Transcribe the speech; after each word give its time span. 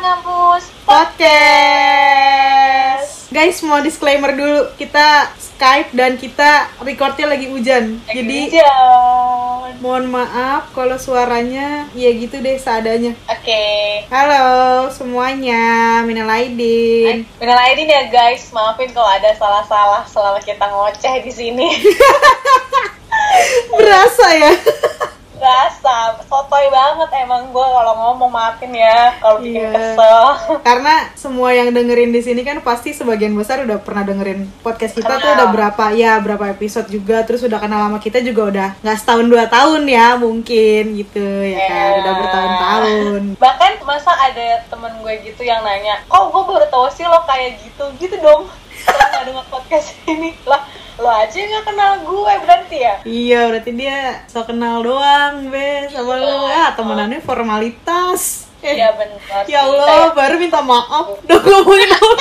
Ngampus 0.00 0.64
podcast. 0.88 1.60
Guys, 3.28 3.60
mau 3.60 3.84
disclaimer 3.84 4.32
dulu. 4.32 4.72
Kita 4.80 5.28
Skype 5.36 5.92
dan 5.92 6.16
kita 6.16 6.72
recordnya 6.80 7.28
lagi 7.28 7.52
hujan. 7.52 8.00
Jadi 8.08 8.48
Hujan. 8.48 9.76
mohon 9.84 10.08
maaf 10.08 10.72
kalau 10.72 10.96
suaranya 10.96 11.84
ya 11.92 12.16
gitu 12.16 12.40
deh 12.40 12.56
seadanya. 12.56 13.12
Oke 13.28 14.08
Halo 14.08 14.88
semuanya, 14.88 16.00
minal 16.08 16.32
aidin. 16.32 17.28
Minal 17.36 17.60
aidin 17.68 17.92
ya 17.92 18.08
guys, 18.08 18.48
maafin 18.56 18.88
kalau 18.96 19.12
ada 19.12 19.36
salah-salah 19.36 20.08
selama 20.08 20.40
kita 20.40 20.64
ngoceh 20.64 21.20
di 21.20 21.28
sini. 21.28 21.68
Berasa 23.76 24.26
ya? 24.32 24.52
Rasa 25.50 25.96
sotoy 26.22 26.70
banget 26.70 27.10
emang 27.18 27.50
gue 27.50 27.66
kalau 27.66 27.90
ngomong 27.92 28.30
maafin 28.30 28.70
ya 28.70 29.18
kalau 29.18 29.38
bikin 29.38 29.58
Iya. 29.60 29.74
kesel. 29.74 30.22
Karena 30.62 30.94
semua 31.12 31.50
yang 31.50 31.70
dengerin 31.70 32.10
di 32.10 32.20
sini 32.20 32.40
kan 32.40 32.58
pasti 32.60 32.92
sebagian 32.92 33.34
besar 33.34 33.60
udah 33.60 33.78
pernah 33.78 34.04
dengerin 34.04 34.46
podcast 34.60 34.94
kita 34.94 35.10
tuh 35.12 35.26
Kenal. 35.26 35.34
udah 35.36 35.48
berapa 35.50 35.84
ya 35.92 36.12
berapa 36.16 36.44
episode 36.48 36.86
juga 36.86 37.22
terus 37.22 37.42
udah 37.42 37.58
kenal 37.58 37.82
sama 37.82 37.98
kita 37.98 38.22
juga 38.22 38.42
udah 38.46 38.68
nggak 38.78 38.96
setahun 38.96 39.26
dua 39.26 39.44
tahun 39.46 39.82
ya 39.84 40.14
mungkin 40.16 40.82
gitu 40.94 41.18
ya 41.42 41.58
kan 41.60 41.90
Iya. 41.90 41.98
udah 41.98 42.14
bertahun-tahun 42.16 43.22
Bahkan 43.36 43.70
masa 43.82 44.12
ada 44.14 44.46
temen 44.64 44.92
gue 44.96 45.14
gitu 45.24 45.42
yang 45.42 45.60
nanya, 45.60 45.98
kok 46.04 46.24
gue 46.26 46.42
baru 46.44 46.66
tahu 46.68 46.86
sih 46.88 47.02
lo 47.02 47.18
kayak 47.24 47.58
gitu, 47.58 47.84
gitu 47.98 48.14
dong. 48.16 48.46
Setelah 48.80 49.24
denger 49.24 49.46
podcast 49.46 49.88
ini 50.04 50.30
lah, 50.44 50.62
lo 51.00 51.08
aja 51.08 51.32
nggak 51.40 51.64
kenal 51.64 51.92
gue 52.04 52.34
berarti 52.44 52.76
ya? 52.76 52.94
Iya, 53.08 53.40
berarti 53.48 53.70
dia 53.72 54.20
so 54.28 54.44
kenal 54.44 54.84
doang, 54.84 55.48
Be, 55.48 55.88
sama 55.88 56.20
lu. 56.20 56.44
Ah, 56.44 56.76
temenannya 56.76 57.24
formalitas. 57.24 58.49
Eh, 58.60 58.76
Iya 58.76 58.92
benar. 58.92 59.42
ya 59.48 59.60
Allah, 59.64 60.12
baru 60.12 60.36
minta 60.36 60.60
maaf. 60.60 61.16
Udah 61.24 61.38
ngomongin 61.40 61.90
apa? 61.90 62.12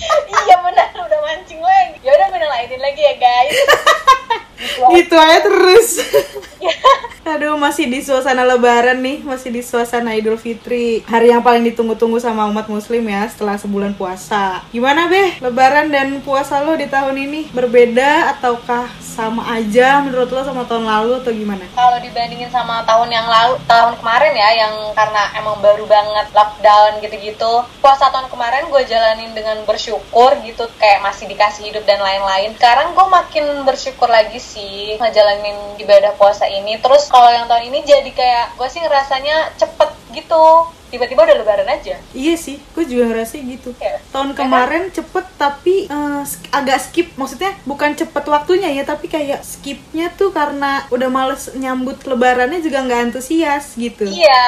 iya 0.48 0.56
benar 0.58 0.88
udah 0.96 1.20
mancing 1.20 1.60
lagi. 1.60 2.00
Ya 2.00 2.16
udah 2.16 2.28
minal 2.32 2.50
aidin 2.56 2.80
lagi 2.80 3.00
ya 3.00 3.14
guys. 3.16 3.52
Gitu 4.94 5.14
aja. 5.14 5.42
Terus. 5.42 5.88
Aduh, 7.22 7.54
masih 7.54 7.86
di 7.86 8.02
suasana 8.02 8.42
lebaran 8.42 8.98
nih, 8.98 9.22
masih 9.22 9.54
di 9.54 9.62
suasana 9.62 10.10
Idul 10.10 10.34
Fitri. 10.34 11.06
Hari 11.06 11.30
yang 11.30 11.38
paling 11.38 11.62
ditunggu-tunggu 11.70 12.18
sama 12.18 12.50
umat 12.50 12.66
muslim 12.66 12.98
ya 13.06 13.22
setelah 13.30 13.54
sebulan 13.54 13.94
puasa. 13.94 14.58
Gimana, 14.74 15.06
Be? 15.06 15.38
Lebaran 15.38 15.86
dan 15.86 16.18
puasa 16.26 16.58
lo 16.66 16.74
di 16.74 16.90
tahun 16.90 17.14
ini 17.14 17.54
berbeda 17.54 18.34
ataukah 18.38 18.90
sama 19.12 19.44
aja 19.52 20.00
menurut 20.00 20.32
lo 20.32 20.40
sama 20.40 20.64
tahun 20.64 20.88
lalu 20.88 21.20
atau 21.20 21.32
gimana? 21.36 21.68
Kalau 21.76 22.00
dibandingin 22.00 22.48
sama 22.48 22.80
tahun 22.88 23.12
yang 23.12 23.28
lalu, 23.28 23.60
tahun 23.68 24.00
kemarin 24.00 24.32
ya, 24.32 24.48
yang 24.64 24.74
karena 24.96 25.22
emang 25.36 25.60
baru 25.60 25.84
banget 25.84 26.32
lockdown 26.32 27.04
gitu-gitu, 27.04 27.52
puasa 27.84 28.08
tahun 28.08 28.32
kemarin 28.32 28.72
gue 28.72 28.82
jalanin 28.88 29.36
dengan 29.36 29.60
bersyukur 29.68 30.32
gitu, 30.40 30.64
kayak 30.80 31.04
masih 31.04 31.28
dikasih 31.28 31.68
hidup 31.68 31.84
dan 31.84 32.00
lain-lain. 32.00 32.56
Sekarang 32.56 32.96
gue 32.96 33.06
makin 33.12 33.44
bersyukur 33.68 34.08
lagi 34.08 34.40
sih 34.40 34.96
ngejalanin 34.96 35.76
ibadah 35.76 36.16
puasa 36.16 36.48
ini. 36.48 36.80
Terus 36.80 37.12
kalau 37.12 37.28
yang 37.28 37.44
tahun 37.44 37.68
ini 37.68 37.84
jadi 37.84 38.10
kayak 38.10 38.56
gue 38.56 38.68
sih 38.72 38.80
ngerasanya 38.80 39.60
cepet 39.60 39.90
gitu, 40.16 40.72
tiba-tiba 40.92 41.24
udah 41.24 41.36
lebaran 41.40 41.68
aja. 41.72 41.96
Iya 42.12 42.34
sih, 42.36 42.60
gue 42.76 42.84
juga 42.84 43.08
ngerasa 43.08 43.40
gitu. 43.40 43.72
Ya. 43.80 43.96
Tahun 44.12 44.36
kemarin 44.36 44.92
cepet 44.92 45.24
tapi 45.40 45.88
sk- 46.22 46.52
agak 46.52 46.78
skip, 46.84 47.08
maksudnya 47.16 47.56
bukan 47.64 47.96
cepet 47.96 48.24
waktunya 48.28 48.68
ya, 48.68 48.84
tapi 48.84 49.08
kayak 49.08 49.40
skipnya 49.40 50.12
tuh 50.12 50.30
karena 50.30 50.84
udah 50.92 51.08
males 51.08 51.48
nyambut 51.56 52.04
lebarannya 52.04 52.60
juga 52.60 52.84
nggak 52.84 53.10
antusias 53.10 53.72
gitu. 53.74 54.04
Iya, 54.04 54.44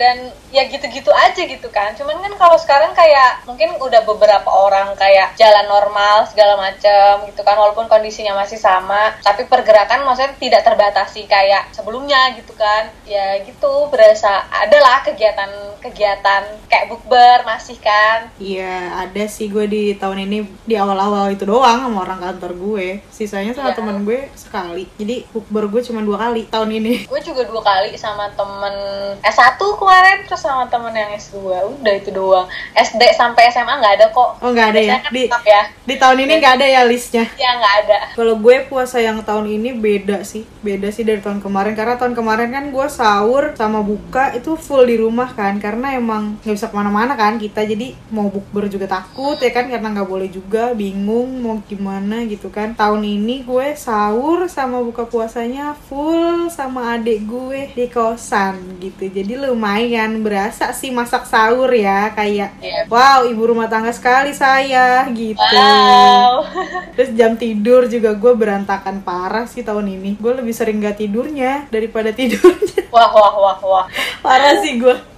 dan 0.00 0.32
ya 0.48 0.64
gitu-gitu 0.68 1.12
aja 1.12 1.42
gitu 1.44 1.68
kan. 1.68 1.92
Cuman 1.92 2.20
kan 2.24 2.32
kalau 2.40 2.56
sekarang 2.56 2.96
kayak 2.96 3.44
mungkin 3.44 3.76
udah 3.76 4.00
beberapa 4.08 4.48
orang 4.48 4.96
kayak 4.96 5.36
jalan 5.36 5.68
normal 5.68 6.24
segala 6.28 6.56
macem 6.56 7.28
gitu 7.28 7.44
kan, 7.44 7.56
walaupun 7.60 7.86
kondisinya 7.86 8.32
masih 8.32 8.56
sama, 8.56 9.12
tapi 9.20 9.44
pergerakan 9.44 10.08
maksudnya 10.08 10.32
tidak 10.40 10.64
terbatasi 10.64 11.28
kayak 11.28 11.68
sebelumnya 11.76 12.32
gitu 12.38 12.56
kan. 12.56 12.88
Ya 13.04 13.36
gitu, 13.44 13.92
berasa 13.92 14.48
adalah 14.48 15.04
kegiatan-kegiatan 15.82 16.42
kayak 16.66 16.86
bukber 16.88 17.38
masih 17.42 17.76
kan. 17.76 18.30
Iya, 18.38 18.78
ada 19.02 19.24
sih 19.26 19.46
gue 19.46 19.66
di 19.66 19.82
tahun 19.94 20.22
ini 20.22 20.38
di 20.62 20.74
awal-awal 20.74 21.28
itu 21.28 21.42
doang 21.42 21.82
sama 21.82 21.98
orang 22.00 22.20
kantor 22.22 22.52
gue. 22.54 22.88
Sisanya 23.10 23.50
sama 23.52 23.70
Iya. 23.70 23.76
temen 23.76 23.96
gue 24.02 24.28
sekali. 24.34 24.84
Jadi 24.94 25.26
bukber 25.28 25.66
gue 25.66 25.82
cuma 25.82 26.00
dua 26.00 26.18
kali 26.20 26.46
tahun 26.46 26.70
ini. 26.72 26.94
Gue 27.12 27.20
juga 27.20 27.44
dua 27.44 27.60
kali 27.60 27.92
sama 27.94 28.28
temen 28.32 28.74
S1 29.20 29.56
kemarin, 29.58 30.24
terus 30.24 30.40
sama 30.40 30.64
temen 30.66 30.92
yang 30.92 31.12
S2. 31.12 31.36
Udah 31.76 31.94
itu 31.94 32.10
doang. 32.10 32.46
SD 32.72 33.02
sampai 33.12 33.48
SMA 33.48 33.74
nggak 33.74 33.94
ada 33.98 34.06
kok. 34.08 34.30
Oh 34.38 34.50
nggak 34.50 34.68
ada 34.72 34.80
ya? 34.80 34.96
Kan 34.98 35.12
Di 35.12 35.22
tetap 35.26 35.44
ya. 35.44 35.62
di 35.82 35.94
tahun 35.96 36.18
ini 36.20 36.32
nggak 36.38 36.54
ada 36.56 36.66
ya 36.68 36.82
listnya. 36.84 37.24
Ya 37.36 37.50
nggak 37.54 37.74
ada. 37.84 37.98
Kalau 38.14 38.34
gue 38.36 38.56
puasa 38.66 38.98
yang 38.98 39.20
tahun 39.20 39.48
ini 39.50 39.72
beda 39.72 40.22
sih, 40.22 40.44
beda 40.60 40.88
sih 40.88 41.02
dari 41.02 41.20
tahun 41.20 41.40
kemarin 41.40 41.72
karena 41.72 41.96
tahun 41.96 42.12
kemarin 42.12 42.48
kan 42.50 42.64
gue 42.68 42.86
sahur 42.88 43.52
sama 43.54 43.80
buka 43.80 44.32
itu 44.32 44.54
full 44.54 44.84
di 44.84 44.96
rumah 44.96 45.32
kan 45.32 45.56
karena 45.56 45.71
emang 45.80 46.36
nggak 46.44 46.52
bisa 46.52 46.68
ke 46.68 46.76
mana-mana 46.76 47.16
kan 47.16 47.40
kita 47.40 47.64
jadi 47.64 47.96
mau 48.12 48.28
bukber 48.28 48.68
juga 48.68 48.84
takut 48.84 49.40
ya 49.40 49.48
kan 49.48 49.70
karena 49.70 49.88
nggak 49.88 50.04
boleh 50.04 50.28
juga 50.28 50.76
bingung 50.76 51.40
mau 51.40 51.56
gimana 51.64 52.26
gitu 52.26 52.52
kan 52.52 52.76
tahun 52.76 53.00
ini 53.00 53.40
gue 53.42 53.72
sahur 53.72 54.44
sama 54.44 54.82
buka 54.82 55.08
puasanya 55.08 55.72
full 55.88 56.52
sama 56.52 56.98
adik 56.98 57.24
gue 57.24 57.72
di 57.72 57.86
kosan 57.86 58.58
gitu 58.76 59.08
jadi 59.08 59.48
lumayan 59.48 60.20
berasa 60.20 60.68
sih 60.72 60.92
masak 60.92 61.24
sahur 61.24 61.72
ya 61.72 62.12
kayak 62.12 62.52
Iya. 62.58 62.84
wow 62.90 63.24
ibu 63.24 63.42
rumah 63.46 63.70
tangga 63.70 63.94
sekali 63.94 64.34
saya 64.34 65.08
gitu 65.08 65.38
Wow. 65.38 66.42
Terus 66.96 67.10
jam 67.14 67.36
tidur 67.36 67.86
juga 67.86 68.12
gue 68.12 68.32
berantakan 68.34 69.00
parah 69.00 69.46
sih 69.46 69.62
tahun 69.62 69.86
ini. 69.96 70.16
Gue 70.18 70.34
lebih 70.34 70.52
sering 70.52 70.80
gak 70.80 70.98
tidurnya 70.98 71.68
daripada 71.68 72.10
tidurnya. 72.10 72.88
Wah 72.90 73.08
wah 73.08 73.32
wah 73.36 73.58
wah. 73.62 73.86
Parah 74.20 74.60
sih 74.60 74.76
gue. 74.76 75.11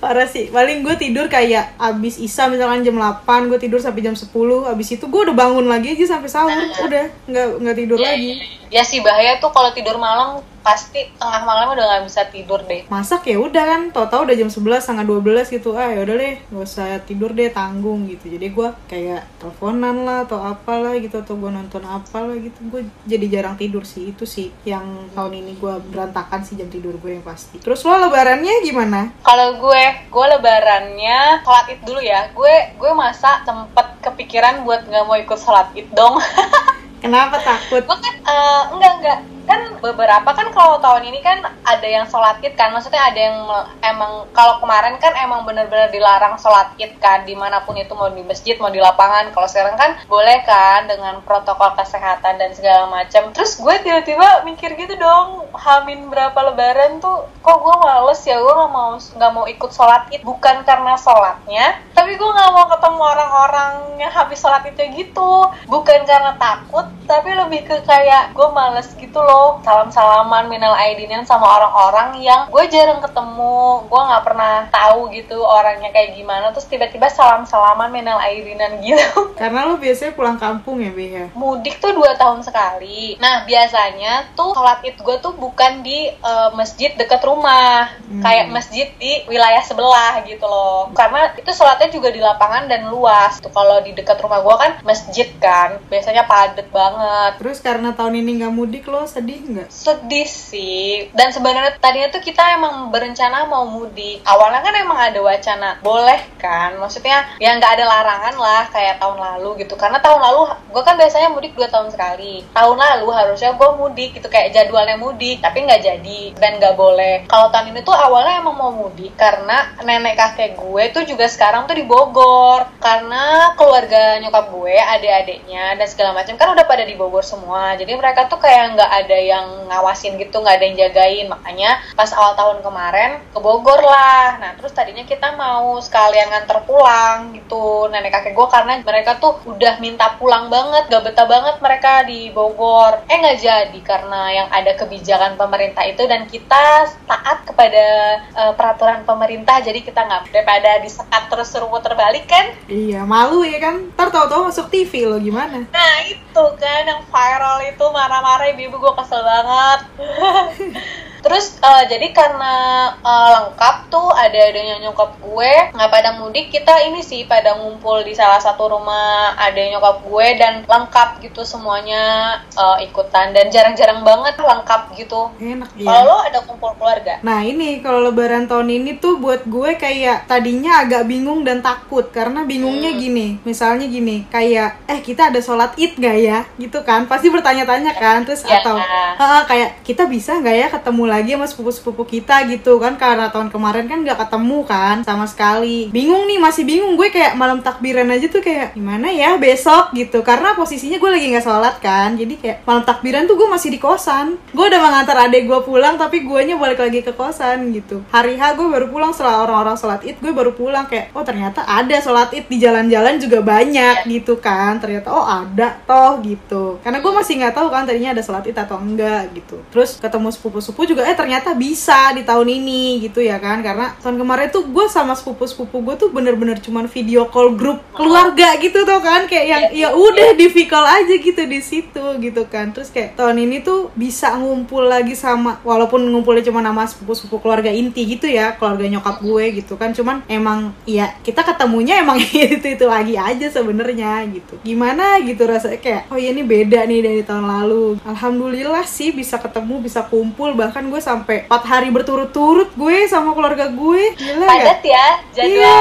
Parah 0.00 0.24
sih. 0.24 0.48
Paling 0.48 0.80
gue 0.80 0.96
tidur 0.96 1.28
kayak 1.28 1.76
abis 1.76 2.16
isa 2.16 2.48
misalkan 2.48 2.80
jam 2.80 2.96
8 2.96 3.52
gue 3.52 3.58
tidur 3.60 3.76
sampai 3.76 4.00
jam 4.00 4.16
10. 4.16 4.32
Abis 4.72 4.96
itu 4.96 5.04
gue 5.04 5.20
udah 5.28 5.36
bangun 5.36 5.68
lagi 5.68 5.92
aja 5.92 6.16
sampai 6.16 6.28
sahur. 6.32 6.64
Udah 6.88 7.04
nggak 7.28 7.46
nggak 7.60 7.76
tidur 7.76 7.98
lagi. 8.00 8.59
Ya 8.70 8.86
sih 8.86 9.02
bahaya 9.02 9.42
tuh 9.42 9.50
kalau 9.50 9.74
tidur 9.74 9.98
malam 9.98 10.46
pasti 10.60 11.08
tengah 11.16 11.42
malam 11.42 11.72
udah 11.72 11.84
nggak 11.88 12.04
bisa 12.06 12.22
tidur 12.30 12.60
deh. 12.68 12.86
Masak 12.86 13.26
ya 13.26 13.40
udah 13.40 13.64
kan. 13.66 13.82
Tau-tau 13.90 14.22
udah 14.22 14.36
jam 14.36 14.46
11 14.46 14.78
setengah 14.78 15.04
12 15.08 15.56
gitu. 15.56 15.74
Ah 15.74 15.90
ya 15.90 16.06
udah 16.06 16.16
deh 16.20 16.36
gak 16.38 16.62
usah 16.62 16.86
tidur 17.02 17.32
deh 17.32 17.50
tanggung 17.50 18.06
gitu. 18.06 18.30
Jadi 18.30 18.46
gue 18.52 18.68
kayak 18.86 19.26
teleponan 19.40 20.06
lah 20.06 20.28
atau 20.28 20.38
apalah 20.38 20.94
gitu 21.02 21.18
atau 21.18 21.34
gue 21.34 21.50
nonton 21.50 21.82
apalah 21.82 22.36
gitu. 22.38 22.60
Gue 22.70 22.86
jadi 23.08 23.26
jarang 23.26 23.58
tidur 23.58 23.82
sih. 23.82 24.14
Itu 24.14 24.28
sih 24.28 24.52
yang 24.62 25.10
tahun 25.16 25.40
ini 25.40 25.58
gue 25.58 25.74
berantakan 25.90 26.46
sih 26.46 26.54
jam 26.54 26.70
tidur 26.70 26.94
gue 27.00 27.18
yang 27.18 27.26
pasti. 27.26 27.58
Terus 27.58 27.82
lo 27.82 27.96
lebarannya 28.06 28.62
gimana? 28.62 29.10
Kalau 29.24 29.58
gue, 29.58 29.82
gue 30.06 30.26
lebarannya 30.38 31.42
sholat 31.42 31.66
id 31.74 31.80
dulu 31.82 32.00
ya. 32.04 32.30
Gue 32.36 32.76
gue 32.76 32.92
masa 32.94 33.42
sempet 33.42 33.98
kepikiran 34.04 34.62
buat 34.62 34.86
nggak 34.86 35.04
mau 35.08 35.16
ikut 35.18 35.40
sholat 35.40 35.72
id 35.74 35.90
dong. 35.96 36.20
Kenapa 37.00 37.40
takut? 37.40 37.80
gue 37.80 37.98
kan 37.98 38.14
eh, 38.20 38.62
enggak 38.76 38.92
enggak 39.00 39.18
kan 39.50 39.82
beberapa 39.82 40.30
kan 40.30 40.54
kalau 40.54 40.78
tahun 40.78 41.10
ini 41.10 41.18
kan 41.18 41.42
ada 41.66 41.82
yang 41.82 42.06
sholat 42.06 42.38
id 42.38 42.54
kan 42.54 42.70
maksudnya 42.70 43.02
ada 43.02 43.18
yang 43.18 43.38
emang 43.82 44.30
kalau 44.30 44.62
kemarin 44.62 44.94
kan 45.02 45.10
emang 45.18 45.42
bener-bener 45.42 45.90
dilarang 45.90 46.38
sholat 46.38 46.70
id 46.78 46.94
kan 47.02 47.26
di 47.26 47.34
mana 47.34 47.58
pun 47.66 47.74
itu 47.74 47.90
mau 47.98 48.06
di 48.06 48.22
masjid 48.22 48.54
mau 48.62 48.70
di 48.70 48.78
lapangan 48.78 49.34
kalau 49.34 49.50
sekarang 49.50 49.74
kan 49.74 49.98
boleh 50.06 50.38
kan 50.46 50.86
dengan 50.86 51.18
protokol 51.26 51.74
kesehatan 51.74 52.38
dan 52.38 52.54
segala 52.54 52.86
macam. 52.86 53.34
Terus 53.34 53.58
gue 53.58 53.74
tiba-tiba 53.82 54.46
mikir 54.46 54.78
gitu 54.78 54.94
dong 54.94 55.50
hamin 55.58 56.06
berapa 56.06 56.38
lebaran 56.54 57.02
tuh 57.02 57.26
kok 57.42 57.58
gue 57.58 57.76
males 57.82 58.20
ya 58.22 58.38
gue 58.38 58.54
nggak 58.54 58.70
mau 58.70 58.94
nggak 58.94 59.32
mau 59.34 59.44
ikut 59.50 59.70
sholat 59.74 60.06
id. 60.14 60.22
Bukan 60.22 60.62
karena 60.62 60.94
sholatnya 60.94 61.82
tapi 61.90 62.14
gue 62.14 62.30
nggak 62.30 62.52
mau 62.54 62.70
ketemu 62.70 63.02
orang-orang 63.02 63.72
yang 63.98 64.12
habis 64.14 64.38
sholat 64.38 64.62
itu 64.70 64.78
gitu. 64.94 65.50
Bukan 65.66 66.06
karena 66.06 66.38
takut 66.38 66.86
tapi 67.10 67.34
lebih 67.34 67.66
ke 67.66 67.82
kayak 67.82 68.30
gue 68.38 68.48
males 68.54 68.86
gitu 68.94 69.18
loh 69.18 69.39
salam-salaman 69.64 70.50
minal 70.50 70.74
aidinan 70.76 71.24
sama 71.24 71.46
orang-orang 71.46 72.20
yang 72.20 72.40
gue 72.52 72.64
jarang 72.68 73.00
ketemu 73.00 73.86
gue 73.88 74.00
nggak 74.00 74.24
pernah 74.26 74.54
tahu 74.68 75.08
gitu 75.14 75.40
orangnya 75.40 75.88
kayak 75.90 76.18
gimana 76.18 76.52
terus 76.52 76.68
tiba-tiba 76.68 77.08
salam-salaman 77.08 77.88
minal 77.88 78.18
aidinan 78.20 78.82
gitu 78.82 79.30
Karena 79.40 79.64
lo 79.64 79.80
biasanya 79.80 80.12
pulang 80.12 80.36
kampung 80.36 80.84
ya, 80.84 80.92
Be 80.92 81.06
ya? 81.08 81.26
mudik 81.32 81.80
tuh 81.80 81.96
dua 81.96 82.12
tahun 82.12 82.44
sekali. 82.44 83.16
Nah 83.16 83.48
biasanya 83.48 84.36
tuh 84.36 84.52
sholat 84.52 84.84
id 84.84 85.00
gue 85.00 85.16
tuh 85.24 85.32
bukan 85.32 85.80
di 85.80 86.12
eh, 86.12 86.50
masjid 86.52 86.92
dekat 86.92 87.24
rumah, 87.24 87.88
Hmm. 88.10 88.20
kayak 88.26 88.50
masjid 88.50 88.90
di 88.98 89.22
wilayah 89.30 89.62
sebelah 89.64 90.20
gitu 90.26 90.42
loh. 90.44 90.90
Karena 90.92 91.30
itu 91.38 91.48
sholatnya 91.54 91.88
juga 91.88 92.10
di 92.10 92.18
lapangan 92.20 92.66
dan 92.68 92.90
luas. 92.90 93.38
Tuh 93.38 93.48
kalau 93.54 93.80
di 93.80 93.94
dekat 93.96 94.18
rumah 94.20 94.42
gue 94.42 94.56
kan 94.58 94.72
masjid 94.84 95.30
kan, 95.38 95.78
biasanya 95.88 96.26
padet 96.26 96.66
banget 96.68 96.90
banget 96.90 97.32
Terus 97.40 97.58
karena 97.60 97.90
tahun 97.94 98.14
ini 98.24 98.30
nggak 98.42 98.54
mudik 98.54 98.84
lo 98.88 99.04
sedih 99.20 99.40
nggak? 99.52 99.68
sedih 99.68 100.28
sih. 100.28 101.12
Dan 101.12 101.28
sebenarnya 101.28 101.76
tadinya 101.76 102.08
tuh 102.08 102.24
kita 102.24 102.56
emang 102.56 102.88
berencana 102.88 103.44
mau 103.44 103.68
mudik. 103.68 104.24
Awalnya 104.24 104.64
kan 104.64 104.74
emang 104.80 104.96
ada 104.96 105.20
wacana 105.20 105.76
boleh 105.84 106.24
kan? 106.40 106.80
Maksudnya 106.80 107.36
ya 107.36 107.52
nggak 107.52 107.76
ada 107.76 107.84
larangan 107.84 108.34
lah 108.40 108.64
kayak 108.72 108.96
tahun 108.96 109.20
lalu 109.20 109.60
gitu. 109.60 109.76
Karena 109.76 110.00
tahun 110.00 110.24
lalu 110.24 110.56
gue 110.72 110.82
kan 110.82 110.96
biasanya 110.96 111.28
mudik 111.28 111.52
dua 111.52 111.68
tahun 111.68 111.92
sekali. 111.92 112.48
Tahun 112.56 112.76
lalu 112.80 113.06
harusnya 113.12 113.52
gue 113.52 113.70
mudik 113.76 114.16
gitu 114.16 114.32
kayak 114.32 114.56
jadwalnya 114.56 114.96
mudik 114.96 115.44
tapi 115.44 115.68
nggak 115.68 115.84
jadi 115.84 116.20
dan 116.40 116.56
nggak 116.56 116.74
boleh. 116.80 117.28
Kalau 117.28 117.52
tahun 117.52 117.76
ini 117.76 117.84
tuh 117.84 117.92
awalnya 117.92 118.40
emang 118.40 118.56
mau 118.56 118.72
mudik 118.72 119.12
karena 119.20 119.76
nenek 119.84 120.16
kakek 120.16 120.56
gue 120.56 120.82
tuh 120.96 121.04
juga 121.04 121.28
sekarang 121.28 121.68
tuh 121.68 121.76
di 121.76 121.84
Bogor. 121.84 122.72
Karena 122.80 123.52
keluarga 123.52 124.16
nyokap 124.16 124.48
gue 124.48 124.76
adik-adiknya 124.80 125.76
dan 125.76 125.84
segala 125.84 126.16
macam 126.16 126.40
kan 126.40 126.56
udah 126.56 126.64
pada 126.64 126.88
di 126.88 126.96
Bogor 126.96 127.20
semua. 127.20 127.76
Jadi 127.76 127.92
mereka 127.92 128.24
tuh 128.24 128.40
kayak 128.40 128.80
nggak 128.80 128.90
ada 128.90 129.09
yang 129.18 129.66
ngawasin 129.66 130.18
gitu 130.18 130.38
nggak 130.38 130.56
ada 130.60 130.64
yang 130.66 130.78
jagain. 130.78 131.26
Makanya 131.30 131.70
pas 131.96 132.10
awal 132.14 132.34
tahun 132.36 132.58
kemarin 132.62 133.10
ke 133.30 133.38
Bogor 133.38 133.80
lah. 133.80 134.38
Nah 134.38 134.50
terus 134.58 134.74
tadinya 134.76 135.02
kita 135.06 135.34
mau 135.34 135.78
sekalian 135.80 136.30
nganter 136.30 136.62
pulang 136.68 137.34
gitu 137.34 137.88
nenek 137.90 138.14
kakek 138.14 138.34
gue 138.36 138.48
karena 138.50 138.72
mereka 138.82 139.18
tuh 139.18 139.38
udah 139.46 139.78
minta 139.80 140.14
pulang 140.18 140.52
banget 140.52 140.86
gak 140.90 141.04
betah 141.06 141.26
banget 141.26 141.56
mereka 141.62 142.04
di 142.04 142.30
Bogor. 142.30 143.02
Eh 143.08 143.16
nggak 143.18 143.38
jadi 143.40 143.80
karena 143.80 144.22
yang 144.30 144.48
ada 144.52 144.72
kebijakan 144.76 145.34
pemerintah 145.34 145.84
itu 145.86 146.04
dan 146.06 146.26
kita 146.26 146.90
taat 147.06 147.38
kepada 147.46 147.86
eh, 148.22 148.52
peraturan 148.54 149.02
pemerintah. 149.08 149.62
Jadi 149.62 149.82
kita 149.82 150.04
nggak 150.04 150.34
daripada 150.34 150.82
disekat 150.82 151.26
terus 151.30 151.48
suruh 151.50 151.70
muter 151.70 151.94
balik 151.94 152.26
kan? 152.26 152.52
Iya 152.70 153.02
malu 153.06 153.42
ya 153.46 153.58
kan. 153.58 153.90
Ntar 153.94 154.08
tahu-tahu 154.10 154.50
masuk 154.50 154.66
TV 154.70 155.06
lo 155.06 155.18
gimana? 155.18 155.66
Nah 155.70 155.94
itu 156.06 156.44
kan 156.58 156.82
yang 156.86 157.02
viral 157.08 157.58
itu 157.66 157.84
marah-marah 157.90 158.46
ibu-ibu 158.54 158.76
gue 158.80 158.92
kesel 159.02 159.22
banget. 159.24 159.80
Terus 161.20 161.56
eh, 161.58 161.84
jadi 161.86 162.06
karena 162.10 162.54
eh, 162.96 163.28
lengkap 163.38 163.76
tuh 163.88 164.08
ada 164.10 164.38
adanya 164.40 164.80
nyokap 164.80 165.20
gue 165.20 165.52
nggak 165.70 165.90
pada 165.90 166.10
mudik 166.16 166.48
kita 166.48 166.74
ini 166.86 167.00
sih 167.00 167.24
pada 167.24 167.54
ngumpul 167.54 168.00
di 168.00 168.12
salah 168.12 168.38
satu 168.38 168.70
rumah 168.70 169.36
ada 169.36 169.60
nyokap 169.60 170.00
gue 170.02 170.26
dan 170.34 170.64
lengkap 170.64 171.20
gitu 171.20 171.44
semuanya 171.44 172.02
eh, 172.50 172.84
ikutan 172.84 173.30
dan 173.30 173.48
jarang-jarang 173.48 174.00
banget 174.00 174.34
lengkap 174.36 174.82
gitu. 174.96 175.28
Enak 175.38 175.70
Kalau 175.76 176.00
ya. 176.00 176.08
lo 176.08 176.16
ada 176.20 176.38
kumpul 176.42 176.72
keluarga? 176.74 177.20
Nah 177.20 177.40
ini 177.42 177.80
kalau 177.80 178.00
lebaran 178.02 178.44
tahun 178.44 178.68
ini 178.70 178.96
tuh 178.96 179.20
buat 179.20 179.44
gue 179.44 179.76
kayak 179.76 180.26
tadinya 180.26 180.80
agak 180.80 181.04
bingung 181.04 181.44
dan 181.44 181.60
takut 181.60 182.08
karena 182.08 182.42
bingungnya 182.42 182.90
gini, 182.92 183.36
misalnya 183.44 183.84
gini, 183.84 184.24
kayak 184.26 184.80
eh 184.86 185.00
kita 185.00 185.28
ada 185.28 185.38
sholat 185.38 185.76
id 185.76 185.96
gak 185.96 186.16
ya, 186.16 186.38
gitu 186.56 186.80
kan? 186.80 187.04
Pasti 187.04 187.28
bertanya-tanya 187.28 187.92
kan, 187.94 188.24
terus 188.24 188.42
Ya. 188.42 188.58
atau 188.58 188.76
"Ah, 189.16 189.44
kayak 189.44 189.84
kita 189.84 190.06
bisa 190.06 190.34
nggak 190.34 190.56
ya 190.56 190.66
ketemu 190.70 191.04
lagi 191.10 191.34
sama 191.34 191.50
sepupu-sepupu 191.50 192.06
kita 192.06 192.46
gitu 192.46 192.78
kan? 192.78 192.94
Karena 192.94 193.34
tahun 193.34 193.50
kemarin 193.50 193.90
kan 193.90 194.06
nggak 194.06 194.18
ketemu 194.22 194.58
kan 194.62 194.96
sama 195.02 195.26
sekali. 195.26 195.90
Bingung 195.90 196.30
nih, 196.30 196.38
masih 196.38 196.62
bingung 196.62 196.94
gue 196.94 197.10
kayak 197.10 197.34
malam 197.34 197.58
takbiran 197.58 198.06
aja 198.14 198.30
tuh 198.30 198.38
kayak 198.38 198.78
gimana 198.78 199.10
ya 199.10 199.34
besok 199.40 199.90
gitu, 199.98 200.22
karena 200.22 200.54
posisinya 200.54 201.00
gue 201.00 201.10
lagi 201.10 201.26
nggak 201.34 201.42
sholat 201.42 201.76
kan, 201.80 202.14
jadi 202.14 202.34
kayak 202.38 202.56
malam 202.62 202.86
takbiran 202.86 203.26
tuh 203.26 203.34
gue 203.34 203.48
masih 203.50 203.74
di 203.74 203.82
kosan. 203.82 204.38
Gue 204.54 204.68
udah 204.70 204.78
mengantar 204.78 205.16
adek 205.26 205.48
gue 205.50 205.60
pulang 205.66 205.98
tapi 205.98 206.22
guanya 206.22 206.54
balik 206.54 206.78
lagi 206.78 207.00
ke 207.00 207.10
kosan 207.16 207.72
gitu. 207.72 208.04
Hari 208.12 208.36
H 208.36 208.54
gue 208.54 208.68
baru 208.68 208.86
pulang 208.92 209.10
setelah 209.10 209.42
orang-orang 209.48 209.74
sholat 209.80 210.04
id 210.04 210.20
gue 210.20 210.30
baru 210.30 210.52
pulang 210.52 210.84
kayak 210.86 211.10
oh 211.16 211.24
ternyata 211.24 211.64
ada 211.64 211.96
sholat 211.98 212.30
id 212.36 212.46
di 212.46 212.60
jalan-jalan 212.60 213.16
juga 213.16 213.40
banyak 213.40 214.04
gitu 214.06 214.36
kan. 214.38 214.76
Ternyata 214.78 215.08
oh 215.08 215.24
ada 215.24 215.80
toh 215.88 216.20
gitu. 216.20 216.78
Karena 216.84 217.00
gue 217.00 217.12
masih 217.16 217.40
nggak 217.40 217.54
tahu 217.56 217.72
kan 217.72 217.88
tadinya 217.88 218.12
ada 218.12 218.22
sholat 218.22 218.44
id 218.44 218.54
atau 218.60 218.76
enggak 218.76 219.32
gitu. 219.32 219.64
Terus 219.72 219.96
ketemu 219.96 220.28
sepupu-sepupu 220.30 220.84
juga 220.84 220.99
eh 221.02 221.16
ternyata 221.16 221.56
bisa 221.56 222.12
di 222.14 222.22
tahun 222.22 222.48
ini 222.62 223.04
gitu 223.06 223.20
ya 223.24 223.40
kan. 223.40 223.60
Karena 223.64 223.96
tahun 224.00 224.20
kemarin 224.20 224.48
tuh 224.52 224.66
gue 224.68 224.86
sama 224.86 225.16
sepupu-sepupu 225.16 225.80
gue 225.82 225.94
tuh 225.96 226.08
bener-bener 226.12 226.60
cuman 226.60 226.86
video 226.90 227.28
call 227.28 227.56
grup 227.56 227.80
keluarga 227.96 228.56
gitu 228.60 228.84
tuh 228.84 229.00
kan 229.00 229.24
kayak 229.30 229.46
yang 229.46 229.64
ya 229.72 229.88
udah 229.94 230.36
di 230.36 230.46
call 230.68 230.84
aja 230.84 231.14
gitu 231.16 231.42
di 231.46 231.60
situ 231.62 232.04
gitu 232.20 232.42
kan. 232.50 232.74
Terus 232.74 232.92
kayak 232.92 233.16
tahun 233.16 233.46
ini 233.46 233.62
tuh 233.64 233.88
bisa 233.94 234.34
ngumpul 234.36 234.84
lagi 234.84 235.14
sama 235.14 235.62
walaupun 235.64 236.02
ngumpulnya 236.02 236.44
cuma 236.46 236.60
nama 236.60 236.84
sepupu-sepupu 236.84 237.40
keluarga 237.40 237.70
inti 237.70 238.02
gitu 238.04 238.26
ya 238.26 238.58
keluarga 238.58 238.84
nyokap 238.90 239.22
gue 239.22 239.44
gitu 239.62 239.78
kan 239.78 239.94
cuman 239.94 240.26
emang 240.26 240.74
ya 240.84 241.14
kita 241.22 241.46
ketemunya 241.46 242.02
emang 242.02 242.18
itu 242.56 242.66
itu 242.66 242.86
lagi 242.90 243.14
aja 243.14 243.46
sebenarnya 243.48 244.26
gitu 244.34 244.58
gimana 244.66 245.22
gitu 245.22 245.46
rasanya 245.46 245.78
kayak 245.78 246.02
oh 246.10 246.18
ya 246.18 246.34
ini 246.34 246.42
beda 246.42 246.84
nih 246.90 247.00
dari 247.00 247.22
tahun 247.22 247.46
lalu 247.46 248.02
alhamdulillah 248.02 248.82
sih 248.84 249.14
bisa 249.14 249.38
ketemu 249.38 249.80
bisa 249.80 250.02
kumpul 250.10 250.52
bahkan 250.58 250.89
gue 250.90 251.00
sampai 251.00 251.46
4 251.46 251.54
hari 251.64 251.88
berturut-turut 251.88 252.74
gue 252.74 252.96
sama 253.06 253.30
keluarga 253.30 253.70
gue 253.70 254.02
gila 254.14 254.44
ya 254.44 254.50
Padat 254.50 254.80
ya 254.82 255.06
jadwal 255.30 255.54
Iya. 255.54 255.78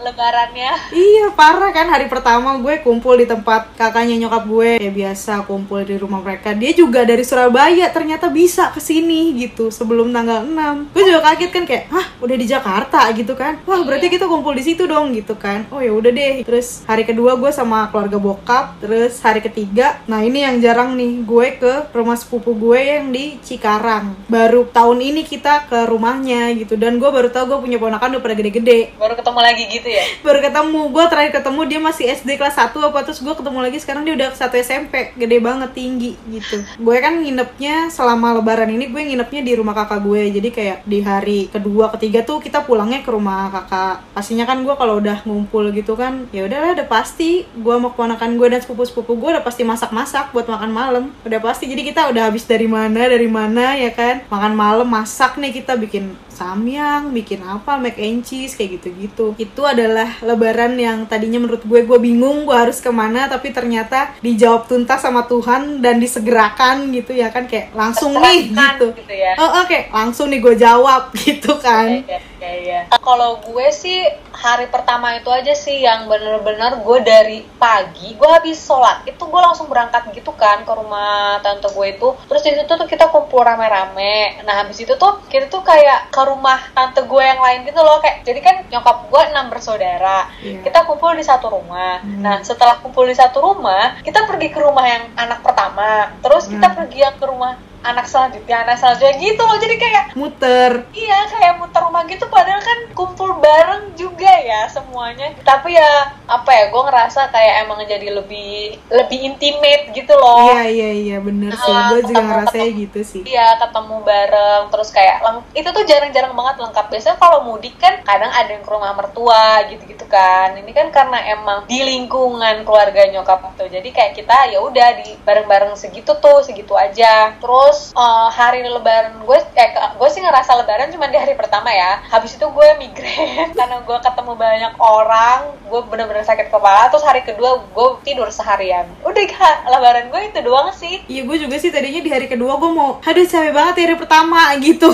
Lebarannya. 0.00 0.72
Iya 0.90 1.32
parah 1.36 1.70
kan 1.70 1.86
hari 1.92 2.08
pertama 2.08 2.56
gue 2.58 2.80
kumpul 2.80 3.20
di 3.20 3.26
tempat 3.28 3.72
kakaknya 3.76 4.26
nyokap 4.26 4.44
gue. 4.48 4.70
Kayak 4.80 4.96
biasa 4.96 5.32
kumpul 5.44 5.84
di 5.84 5.96
rumah 6.00 6.20
mereka. 6.24 6.56
Dia 6.56 6.72
juga 6.72 7.04
dari 7.04 7.22
Surabaya 7.22 7.86
ternyata 7.92 8.32
bisa 8.32 8.72
ke 8.72 8.80
sini 8.80 9.36
gitu 9.36 9.68
sebelum 9.68 10.10
tanggal 10.10 10.44
6 10.44 10.92
Gue 10.96 11.02
juga 11.04 11.20
kaget 11.30 11.50
kan 11.52 11.64
kayak 11.68 11.84
hah 11.92 12.06
udah 12.24 12.36
di 12.36 12.46
Jakarta 12.48 13.00
gitu 13.12 13.36
kan. 13.36 13.60
Wah 13.68 13.80
berarti 13.84 14.08
kita 14.08 14.24
kumpul 14.24 14.56
di 14.56 14.64
situ 14.64 14.88
dong 14.88 15.12
gitu 15.12 15.36
kan. 15.36 15.68
Oh 15.68 15.84
ya 15.84 15.92
udah 15.92 16.10
deh. 16.10 16.42
Terus 16.42 16.82
hari 16.88 17.04
kedua 17.04 17.36
gue 17.36 17.52
sama 17.52 17.92
keluarga 17.92 18.16
bokap 18.16 18.80
Terus 18.80 19.20
hari 19.20 19.44
ketiga 19.44 20.00
Nah 20.08 20.24
ini 20.24 20.44
yang 20.46 20.56
jarang 20.62 20.96
nih 20.96 21.22
gue 21.24 21.46
ke 21.60 21.72
rumah 21.92 22.16
sepupu 22.16 22.56
gue 22.56 22.80
yang 22.80 23.12
di 23.12 23.36
Cikarang. 23.44 24.16
Baru 24.30 24.66
tahun 24.70 24.98
ini 25.04 25.22
kita 25.26 25.68
ke 25.68 25.86
rumahnya 25.86 26.54
gitu 26.56 26.74
Dan 26.78 26.96
gue 26.96 27.10
baru 27.10 27.28
tahu 27.28 27.56
gue 27.56 27.58
punya 27.68 27.78
ponakan 27.82 28.16
udah 28.16 28.22
pada 28.22 28.36
gede-gede. 28.38 28.94
Baru 28.96 29.14
ketemu 29.18 29.40
lagi 29.40 29.64
gitu 29.68 29.89
ya. 29.90 30.04
baru 30.22 30.38
ketemu 30.40 30.80
gue 30.94 31.04
terakhir 31.10 31.32
ketemu 31.42 31.60
dia 31.66 31.80
masih 31.82 32.04
SD 32.14 32.30
kelas 32.38 32.56
1 32.56 32.70
apa 32.70 32.98
terus 33.02 33.18
gue 33.20 33.34
ketemu 33.34 33.58
lagi 33.58 33.78
sekarang 33.82 34.02
dia 34.06 34.14
udah 34.14 34.28
satu 34.38 34.56
SMP 34.56 35.12
gede 35.18 35.38
banget 35.42 35.70
tinggi 35.74 36.14
gitu. 36.30 36.62
Gue 36.78 36.96
kan 37.02 37.18
nginepnya 37.20 37.90
selama 37.90 38.38
lebaran 38.38 38.70
ini 38.70 38.88
gue 38.88 39.02
nginepnya 39.02 39.42
di 39.42 39.52
rumah 39.58 39.74
kakak 39.74 40.00
gue 40.06 40.22
jadi 40.30 40.48
kayak 40.50 40.78
di 40.86 40.98
hari 41.02 41.40
kedua 41.50 41.90
ketiga 41.98 42.22
tuh 42.22 42.38
kita 42.38 42.62
pulangnya 42.64 43.02
ke 43.02 43.10
rumah 43.10 43.50
kakak. 43.50 44.06
Pastinya 44.14 44.46
kan 44.46 44.62
gue 44.62 44.74
kalau 44.78 45.02
udah 45.02 45.26
ngumpul 45.26 45.68
gitu 45.74 45.98
kan 45.98 46.30
ya 46.30 46.46
udahlah 46.46 46.78
udah 46.78 46.86
pasti 46.86 47.44
gue 47.50 47.74
mau 47.76 47.90
keponakan 47.92 48.38
gue 48.38 48.48
dan 48.48 48.60
sepupu 48.62 48.86
sepupu 48.86 49.18
gue 49.18 49.28
udah 49.38 49.44
pasti 49.44 49.66
masak 49.66 49.90
masak 49.90 50.30
buat 50.30 50.46
makan 50.46 50.70
malam. 50.70 51.04
Udah 51.26 51.40
pasti 51.42 51.66
jadi 51.66 51.82
kita 51.82 52.10
udah 52.14 52.30
habis 52.30 52.46
dari 52.46 52.70
mana 52.70 53.10
dari 53.10 53.26
mana 53.26 53.74
ya 53.74 53.90
kan? 53.90 54.22
Makan 54.30 54.52
malam 54.54 54.86
masak 54.86 55.36
nih 55.40 55.52
kita 55.62 55.74
bikin 55.76 56.14
samyang, 56.40 57.12
bikin 57.12 57.44
apa, 57.44 57.76
mac 57.76 58.00
and 58.00 58.24
cheese 58.24 58.56
kayak 58.56 58.80
gitu-gitu. 58.80 59.36
Itu 59.36 59.68
adalah 59.68 60.16
lebaran 60.24 60.80
yang 60.80 61.04
tadinya 61.04 61.36
menurut 61.44 61.60
gue 61.68 61.84
gue 61.84 61.98
bingung 62.00 62.48
gue 62.48 62.56
harus 62.56 62.80
ke 62.80 62.88
mana, 62.88 63.28
tapi 63.28 63.52
ternyata 63.52 64.16
dijawab 64.24 64.64
tuntas 64.64 65.04
sama 65.04 65.28
Tuhan 65.28 65.84
dan 65.84 66.00
disegerakan 66.00 66.88
gitu 66.96 67.12
ya 67.12 67.28
kan 67.28 67.44
kayak 67.44 67.76
langsung 67.76 68.16
nih 68.16 68.48
gitu. 68.48 68.96
gitu 68.96 69.12
ya. 69.12 69.36
Oh 69.36 69.60
oke, 69.60 69.92
langsung 69.92 70.32
nih 70.32 70.40
gue 70.40 70.54
jawab 70.56 71.12
gitu 71.28 71.60
kan. 71.60 72.00
Iya, 72.00 72.29
iya, 72.40 72.52
iya. 72.58 72.80
Kalau 72.90 73.40
gue 73.40 73.66
sih 73.70 74.02
hari 74.32 74.66
pertama 74.66 75.12
itu 75.14 75.28
aja 75.28 75.52
sih 75.52 75.80
yang 75.80 76.08
bener-bener 76.08 76.80
gue 76.80 76.98
dari 77.02 77.38
pagi 77.54 78.16
gue 78.16 78.24
habis 78.26 78.56
sholat 78.56 79.04
itu 79.04 79.20
gue 79.20 79.36
langsung 79.38 79.68
berangkat 79.68 80.08
gitu 80.10 80.32
kan 80.32 80.64
ke 80.64 80.72
rumah 80.72 81.36
tante 81.40 81.68
gue 81.68 81.86
itu 81.86 82.08
terus 82.24 82.40
di 82.40 82.56
situ 82.56 82.64
tuh 82.66 82.88
kita 82.88 83.08
kumpul 83.08 83.44
rame-rame 83.44 84.40
nah 84.42 84.64
habis 84.64 84.80
itu 84.80 84.96
tuh 84.96 85.20
kita 85.28 85.46
tuh 85.46 85.60
kayak 85.60 86.08
ke 86.08 86.22
rumah 86.22 86.56
tante 86.72 87.04
gue 87.04 87.20
yang 87.20 87.36
lain 87.36 87.68
gitu 87.68 87.80
loh 87.80 88.00
kayak 88.00 88.24
jadi 88.24 88.40
kan 88.40 88.56
nyokap 88.66 88.96
gue 89.06 89.22
enam 89.28 89.46
bersaudara 89.48 90.32
Iya. 90.40 90.64
kita 90.64 90.88
kumpul 90.88 91.12
di 91.12 91.22
satu 91.22 91.52
rumah 91.52 92.00
Hmm. 92.00 92.24
nah 92.24 92.40
setelah 92.40 92.80
kumpul 92.80 93.04
di 93.04 93.12
satu 93.12 93.44
rumah 93.44 94.00
kita 94.00 94.24
pergi 94.24 94.48
ke 94.48 94.56
rumah 94.56 94.86
yang 94.86 95.04
anak 95.14 95.44
pertama 95.44 96.16
terus 96.24 96.48
kita 96.48 96.64
Hmm. 96.64 96.76
pergi 96.80 96.98
yang 97.02 97.14
ke 97.14 97.26
rumah 97.26 97.60
anak 97.82 98.06
selanjutnya 98.06 98.62
anak 98.62 98.76
selanjutnya 98.76 99.14
gitu 99.18 99.42
loh. 99.42 99.56
Jadi 99.56 99.76
kayak 99.76 100.04
Muter. 100.12 100.72
Iya 100.90 101.18
kayak 101.30 101.54
muter 101.58 101.80
rumah 101.80 102.02
gitu. 102.04 102.26
Padahal 102.26 102.60
kan 102.60 102.78
kumpul 102.92 103.38
bareng 103.38 103.94
juga 103.94 104.30
ya 104.42 104.66
semuanya. 104.66 105.32
Tapi 105.40 105.74
ya 105.74 105.92
apa 106.26 106.50
ya 106.50 106.64
gue 106.68 106.82
ngerasa 106.82 107.30
kayak 107.30 107.54
emang 107.64 107.78
jadi 107.86 108.08
lebih 108.10 108.78
lebih 108.90 109.18
intimate 109.24 109.94
gitu 109.94 110.12
loh. 110.14 110.50
Iya 110.50 110.62
iya 110.66 110.90
iya. 110.92 111.16
Bener 111.20 111.52
sih. 111.54 111.72
Ah, 111.72 111.88
Gue 111.90 112.00
juga 112.04 112.20
ngerasanya 112.20 112.64
ketemu. 112.66 112.82
gitu 112.86 113.00
sih. 113.06 113.22
Iya 113.24 113.46
ketemu 113.58 113.96
bareng. 114.02 114.62
Terus 114.70 114.88
kayak 114.90 115.16
itu 115.54 115.68
tuh 115.70 115.84
jarang-jarang 115.86 116.34
banget 116.34 116.56
lengkap. 116.58 116.86
Biasanya 116.90 117.16
kalau 117.16 117.38
mudik 117.46 117.74
kan 117.78 118.02
kadang 118.02 118.30
ada 118.30 118.50
yang 118.50 118.62
ke 118.62 118.70
rumah 118.70 118.92
mertua 118.92 119.64
gitu-gitu 119.70 120.04
kan. 120.06 120.58
Ini 120.58 120.70
kan 120.70 120.90
karena 120.90 121.18
emang 121.32 121.58
di 121.64 121.80
lingkungan 121.80 122.66
keluarga 122.66 123.06
nyokap 123.08 123.54
tuh. 123.54 123.70
Jadi 123.70 123.88
kayak 123.90 124.18
kita 124.18 124.50
ya 124.50 124.58
udah 124.58 124.88
di 125.00 125.14
bareng-bareng 125.22 125.78
segitu 125.78 126.12
tuh 126.18 126.42
segitu 126.42 126.74
aja. 126.74 127.38
Terus 127.38 127.69
terus 127.70 127.94
eh, 127.94 128.28
hari 128.34 128.66
lebaran 128.66 129.22
gue 129.22 129.38
eh 129.54 129.70
gue 129.70 130.08
sih 130.10 130.18
ngerasa 130.18 130.58
lebaran 130.58 130.90
cuma 130.90 131.06
di 131.06 131.14
hari 131.14 131.38
pertama 131.38 131.70
ya. 131.70 132.02
Habis 132.10 132.34
itu 132.34 132.42
gue 132.42 132.68
migrain 132.82 133.54
karena 133.58 133.78
gue 133.86 133.98
ketemu 134.02 134.34
banyak 134.34 134.74
orang 134.82 135.54
gue 135.70 135.80
bener-bener 135.86 136.26
sakit 136.26 136.50
kepala. 136.50 136.90
Terus 136.90 137.06
hari 137.06 137.22
kedua 137.22 137.62
gue 137.70 137.86
tidur 138.02 138.26
seharian. 138.34 138.90
Udah 139.06 139.22
Kak, 139.30 139.70
lebaran 139.70 140.10
gue 140.10 140.20
itu 140.34 140.40
doang 140.42 140.74
sih. 140.74 141.06
Iya 141.06 141.22
gue 141.22 141.36
juga 141.46 141.62
sih 141.62 141.70
tadinya 141.70 142.02
di 142.02 142.10
hari 142.10 142.26
kedua 142.26 142.58
gue 142.58 142.70
mau 142.74 142.98
Aduh 143.06 143.22
capek 143.22 143.54
banget 143.54 143.74
ya 143.78 143.82
hari 143.86 143.96
pertama 144.02 144.50
gitu. 144.58 144.90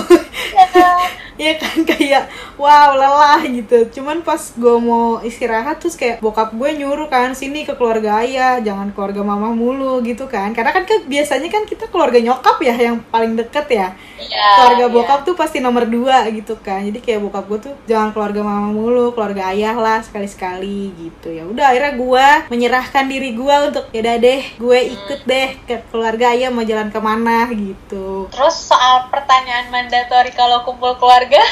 Ya 0.53 0.69
kan 1.37 1.77
kayak 1.85 2.23
wow 2.57 2.97
lelah 2.97 3.41
gitu. 3.45 3.85
Cuman 3.93 4.25
pas 4.25 4.41
gue 4.57 4.77
mau 4.81 5.21
istirahat 5.21 5.77
terus 5.77 5.93
kayak 5.93 6.17
bokap 6.19 6.51
gue 6.57 6.69
nyuruh 6.81 7.05
kan 7.07 7.37
sini 7.37 7.63
ke 7.63 7.77
keluarga 7.77 8.25
ayah 8.25 8.57
jangan 8.57 8.89
keluarga 8.91 9.21
mama 9.21 9.53
mulu 9.53 10.01
gitu 10.01 10.25
kan. 10.25 10.51
Karena 10.57 10.73
kan, 10.73 10.89
kan 10.89 11.05
biasanya 11.05 11.49
kan 11.53 11.63
kita 11.69 11.85
keluarga 11.93 12.17
nyokap 12.17 12.57
ya 12.65 12.75
yang 12.75 12.97
paling 13.13 13.37
deket 13.37 13.67
ya. 13.69 13.87
Iya, 14.17 14.49
keluarga 14.57 14.85
iya. 14.89 14.93
bokap 14.93 15.19
tuh 15.29 15.35
pasti 15.37 15.61
nomor 15.61 15.85
dua 15.85 16.25
gitu 16.33 16.57
kan. 16.57 16.81
Jadi 16.81 16.99
kayak 17.05 17.21
bokap 17.29 17.45
gue 17.45 17.59
tuh 17.69 17.73
jangan 17.85 18.09
keluarga 18.11 18.41
mama 18.41 18.73
mulu 18.73 19.13
keluarga 19.13 19.53
ayah 19.53 19.77
lah 19.77 20.01
sekali 20.01 20.25
sekali 20.25 20.89
gitu. 20.97 21.29
Ya 21.29 21.45
udah 21.45 21.69
akhirnya 21.69 21.93
gue 21.93 22.27
menyerahkan 22.49 23.05
diri 23.05 23.37
gue 23.37 23.55
untuk 23.69 23.85
ya 23.93 24.01
deh 24.17 24.41
gue 24.57 24.79
ikut 24.97 25.21
deh 25.29 25.49
ke 25.69 25.85
keluarga 25.93 26.33
ayah 26.33 26.49
mau 26.49 26.65
jalan 26.65 26.89
ke 26.89 26.97
mana 26.97 27.45
gitu. 27.53 28.25
Terus 28.33 28.55
soal 28.57 29.11
pertanyaan 29.13 29.69
mandatori 29.69 30.33
kalau 30.33 30.65
kumpul 30.65 30.97
keluarga 30.97 31.26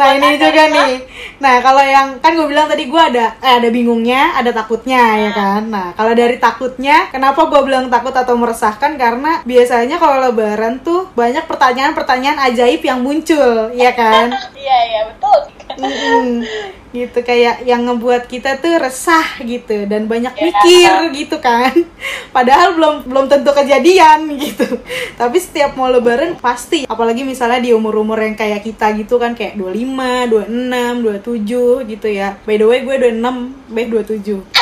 Nah 0.00 0.16
ini 0.16 0.40
juga 0.40 0.62
nih. 0.72 0.92
Nah 1.40 1.60
kalau 1.64 1.84
yang 1.84 2.16
kan 2.20 2.32
gue 2.36 2.46
bilang 2.48 2.68
tadi 2.68 2.88
gue 2.88 3.00
ada 3.00 3.36
eh, 3.40 3.54
ada 3.60 3.68
bingungnya, 3.68 4.36
ada 4.36 4.48
takutnya 4.52 5.28
ya 5.28 5.30
kan. 5.32 5.62
Nah 5.68 5.88
kalau 5.92 6.12
dari 6.16 6.36
takutnya, 6.40 7.12
kenapa 7.12 7.48
gue 7.48 7.60
bilang 7.68 7.92
takut 7.92 8.16
atau 8.16 8.32
meresahkan? 8.36 8.96
Karena 8.96 9.44
biasanya 9.44 10.00
kalau 10.00 10.24
Lebaran 10.24 10.80
tuh 10.80 11.08
banyak 11.12 11.44
pertanyaan-pertanyaan 11.44 12.40
ajaib 12.52 12.80
yang 12.80 13.00
muncul, 13.04 13.72
ya 13.76 13.92
kan? 13.92 14.32
iya 14.60 14.78
iya 14.88 15.00
betul 15.12 15.38
Mm-mm. 15.78 16.42
gitu 16.90 17.22
kayak 17.22 17.62
yang 17.62 17.86
ngebuat 17.86 18.26
kita 18.26 18.58
tuh 18.58 18.74
resah 18.82 19.38
gitu 19.46 19.86
dan 19.86 20.10
banyak 20.10 20.34
Iya. 20.34 20.42
mikir 20.50 20.92
gitu 21.14 21.36
kan. 21.38 21.70
Padahal 22.36 22.74
belum 22.74 23.06
belum 23.06 23.26
tentu 23.30 23.54
kejadian 23.54 24.26
gitu. 24.34 24.66
Tapi 25.14 25.38
setiap 25.38 25.78
mau 25.78 25.86
lebaran 25.86 26.34
pasti 26.42 26.82
apalagi 26.90 27.22
misalnya 27.22 27.62
di 27.62 27.70
umur-umur 27.70 28.18
yang 28.18 28.34
kayak 28.34 28.66
kita 28.66 28.90
gitu 28.98 29.22
kan 29.22 29.38
kayak 29.38 29.54
25, 29.54 30.50
26, 30.50 31.86
27 31.86 31.92
gitu 31.94 32.08
ya. 32.10 32.34
By 32.42 32.58
the 32.58 32.66
way 32.66 32.82
gue 32.82 32.96
26, 33.14 33.70
B 33.70 33.76
27 33.86 34.60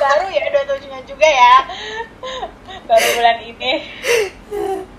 baru 0.00 0.26
ya 0.32 0.44
dua 0.50 0.76
nya 0.90 1.00
juga 1.06 1.28
ya. 1.28 1.56
Baru 2.88 3.06
bulan 3.14 3.38
ini 3.46 3.72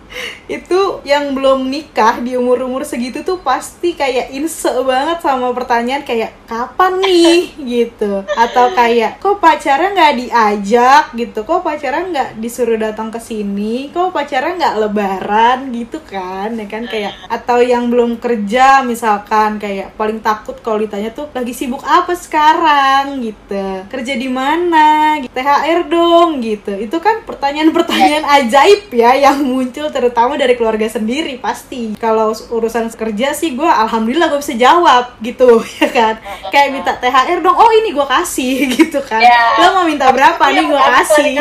itu 0.51 0.99
yang 1.07 1.31
belum 1.31 1.71
nikah 1.71 2.19
di 2.19 2.35
umur-umur 2.35 2.83
segitu 2.83 3.23
tuh 3.23 3.39
pasti 3.39 3.95
kayak 3.95 4.35
inse 4.35 4.67
banget 4.83 5.23
sama 5.23 5.55
pertanyaan 5.55 6.03
kayak 6.03 6.35
kapan 6.43 6.99
nih? 6.99 7.39
gitu. 7.79 8.27
Atau 8.35 8.75
kayak 8.75 9.23
kok 9.23 9.39
pacaran 9.39 9.95
nggak 9.95 10.15
diajak? 10.19 11.03
gitu. 11.15 11.47
Kok 11.47 11.63
pacaran 11.63 12.11
nggak 12.11 12.39
disuruh 12.43 12.75
datang 12.75 13.07
ke 13.13 13.19
sini? 13.23 13.87
Kok 13.95 14.11
pacaran 14.11 14.59
nggak 14.59 14.77
lebaran? 14.83 15.59
gitu 15.71 16.03
kan 16.03 16.51
ya 16.59 16.67
kan? 16.67 16.83
Kayak 16.91 17.15
atau 17.31 17.63
yang 17.63 17.87
belum 17.87 18.19
kerja 18.19 18.83
misalkan 18.83 19.55
kayak 19.55 19.95
paling 19.95 20.19
takut 20.19 20.59
kalau 20.59 20.83
ditanya 20.83 21.15
tuh 21.15 21.31
lagi 21.31 21.55
sibuk 21.55 21.81
apa 21.87 22.11
sekarang? 22.11 23.23
gitu. 23.23 23.87
Kerja 23.87 24.13
di 24.19 24.27
mana? 24.27 25.15
gitu. 25.23 25.31
THR 25.31 25.87
dong. 25.87 26.43
gitu. 26.43 26.75
Itu 26.75 26.99
kan 26.99 27.23
pertanyaan-pertanyaan 27.23 28.25
ajaib 28.43 28.91
ya 28.91 29.15
yang 29.15 29.39
muncul 29.39 29.87
terutama 30.11 30.35
dari 30.35 30.59
keluarga 30.59 30.91
sendiri 30.91 31.39
pasti 31.39 31.95
kalau 31.95 32.35
urusan 32.35 32.91
kerja 32.91 33.31
sih 33.31 33.55
gue 33.55 33.63
alhamdulillah 33.63 34.27
gue 34.27 34.43
bisa 34.43 34.59
jawab 34.59 35.15
gitu 35.23 35.63
ya 35.79 35.87
kan 35.87 36.19
kayak 36.51 36.75
minta 36.75 36.91
THR 36.99 37.39
dong 37.39 37.55
oh 37.55 37.71
ini 37.71 37.95
gue 37.95 38.03
kasih 38.03 38.67
gitu 38.75 38.99
kan 39.07 39.23
Ya. 39.23 39.63
lo 39.63 39.79
mau 39.79 39.85
minta 39.87 40.11
berapa 40.11 40.43
nih 40.51 40.67
gue 40.67 40.81
kasih 40.99 41.31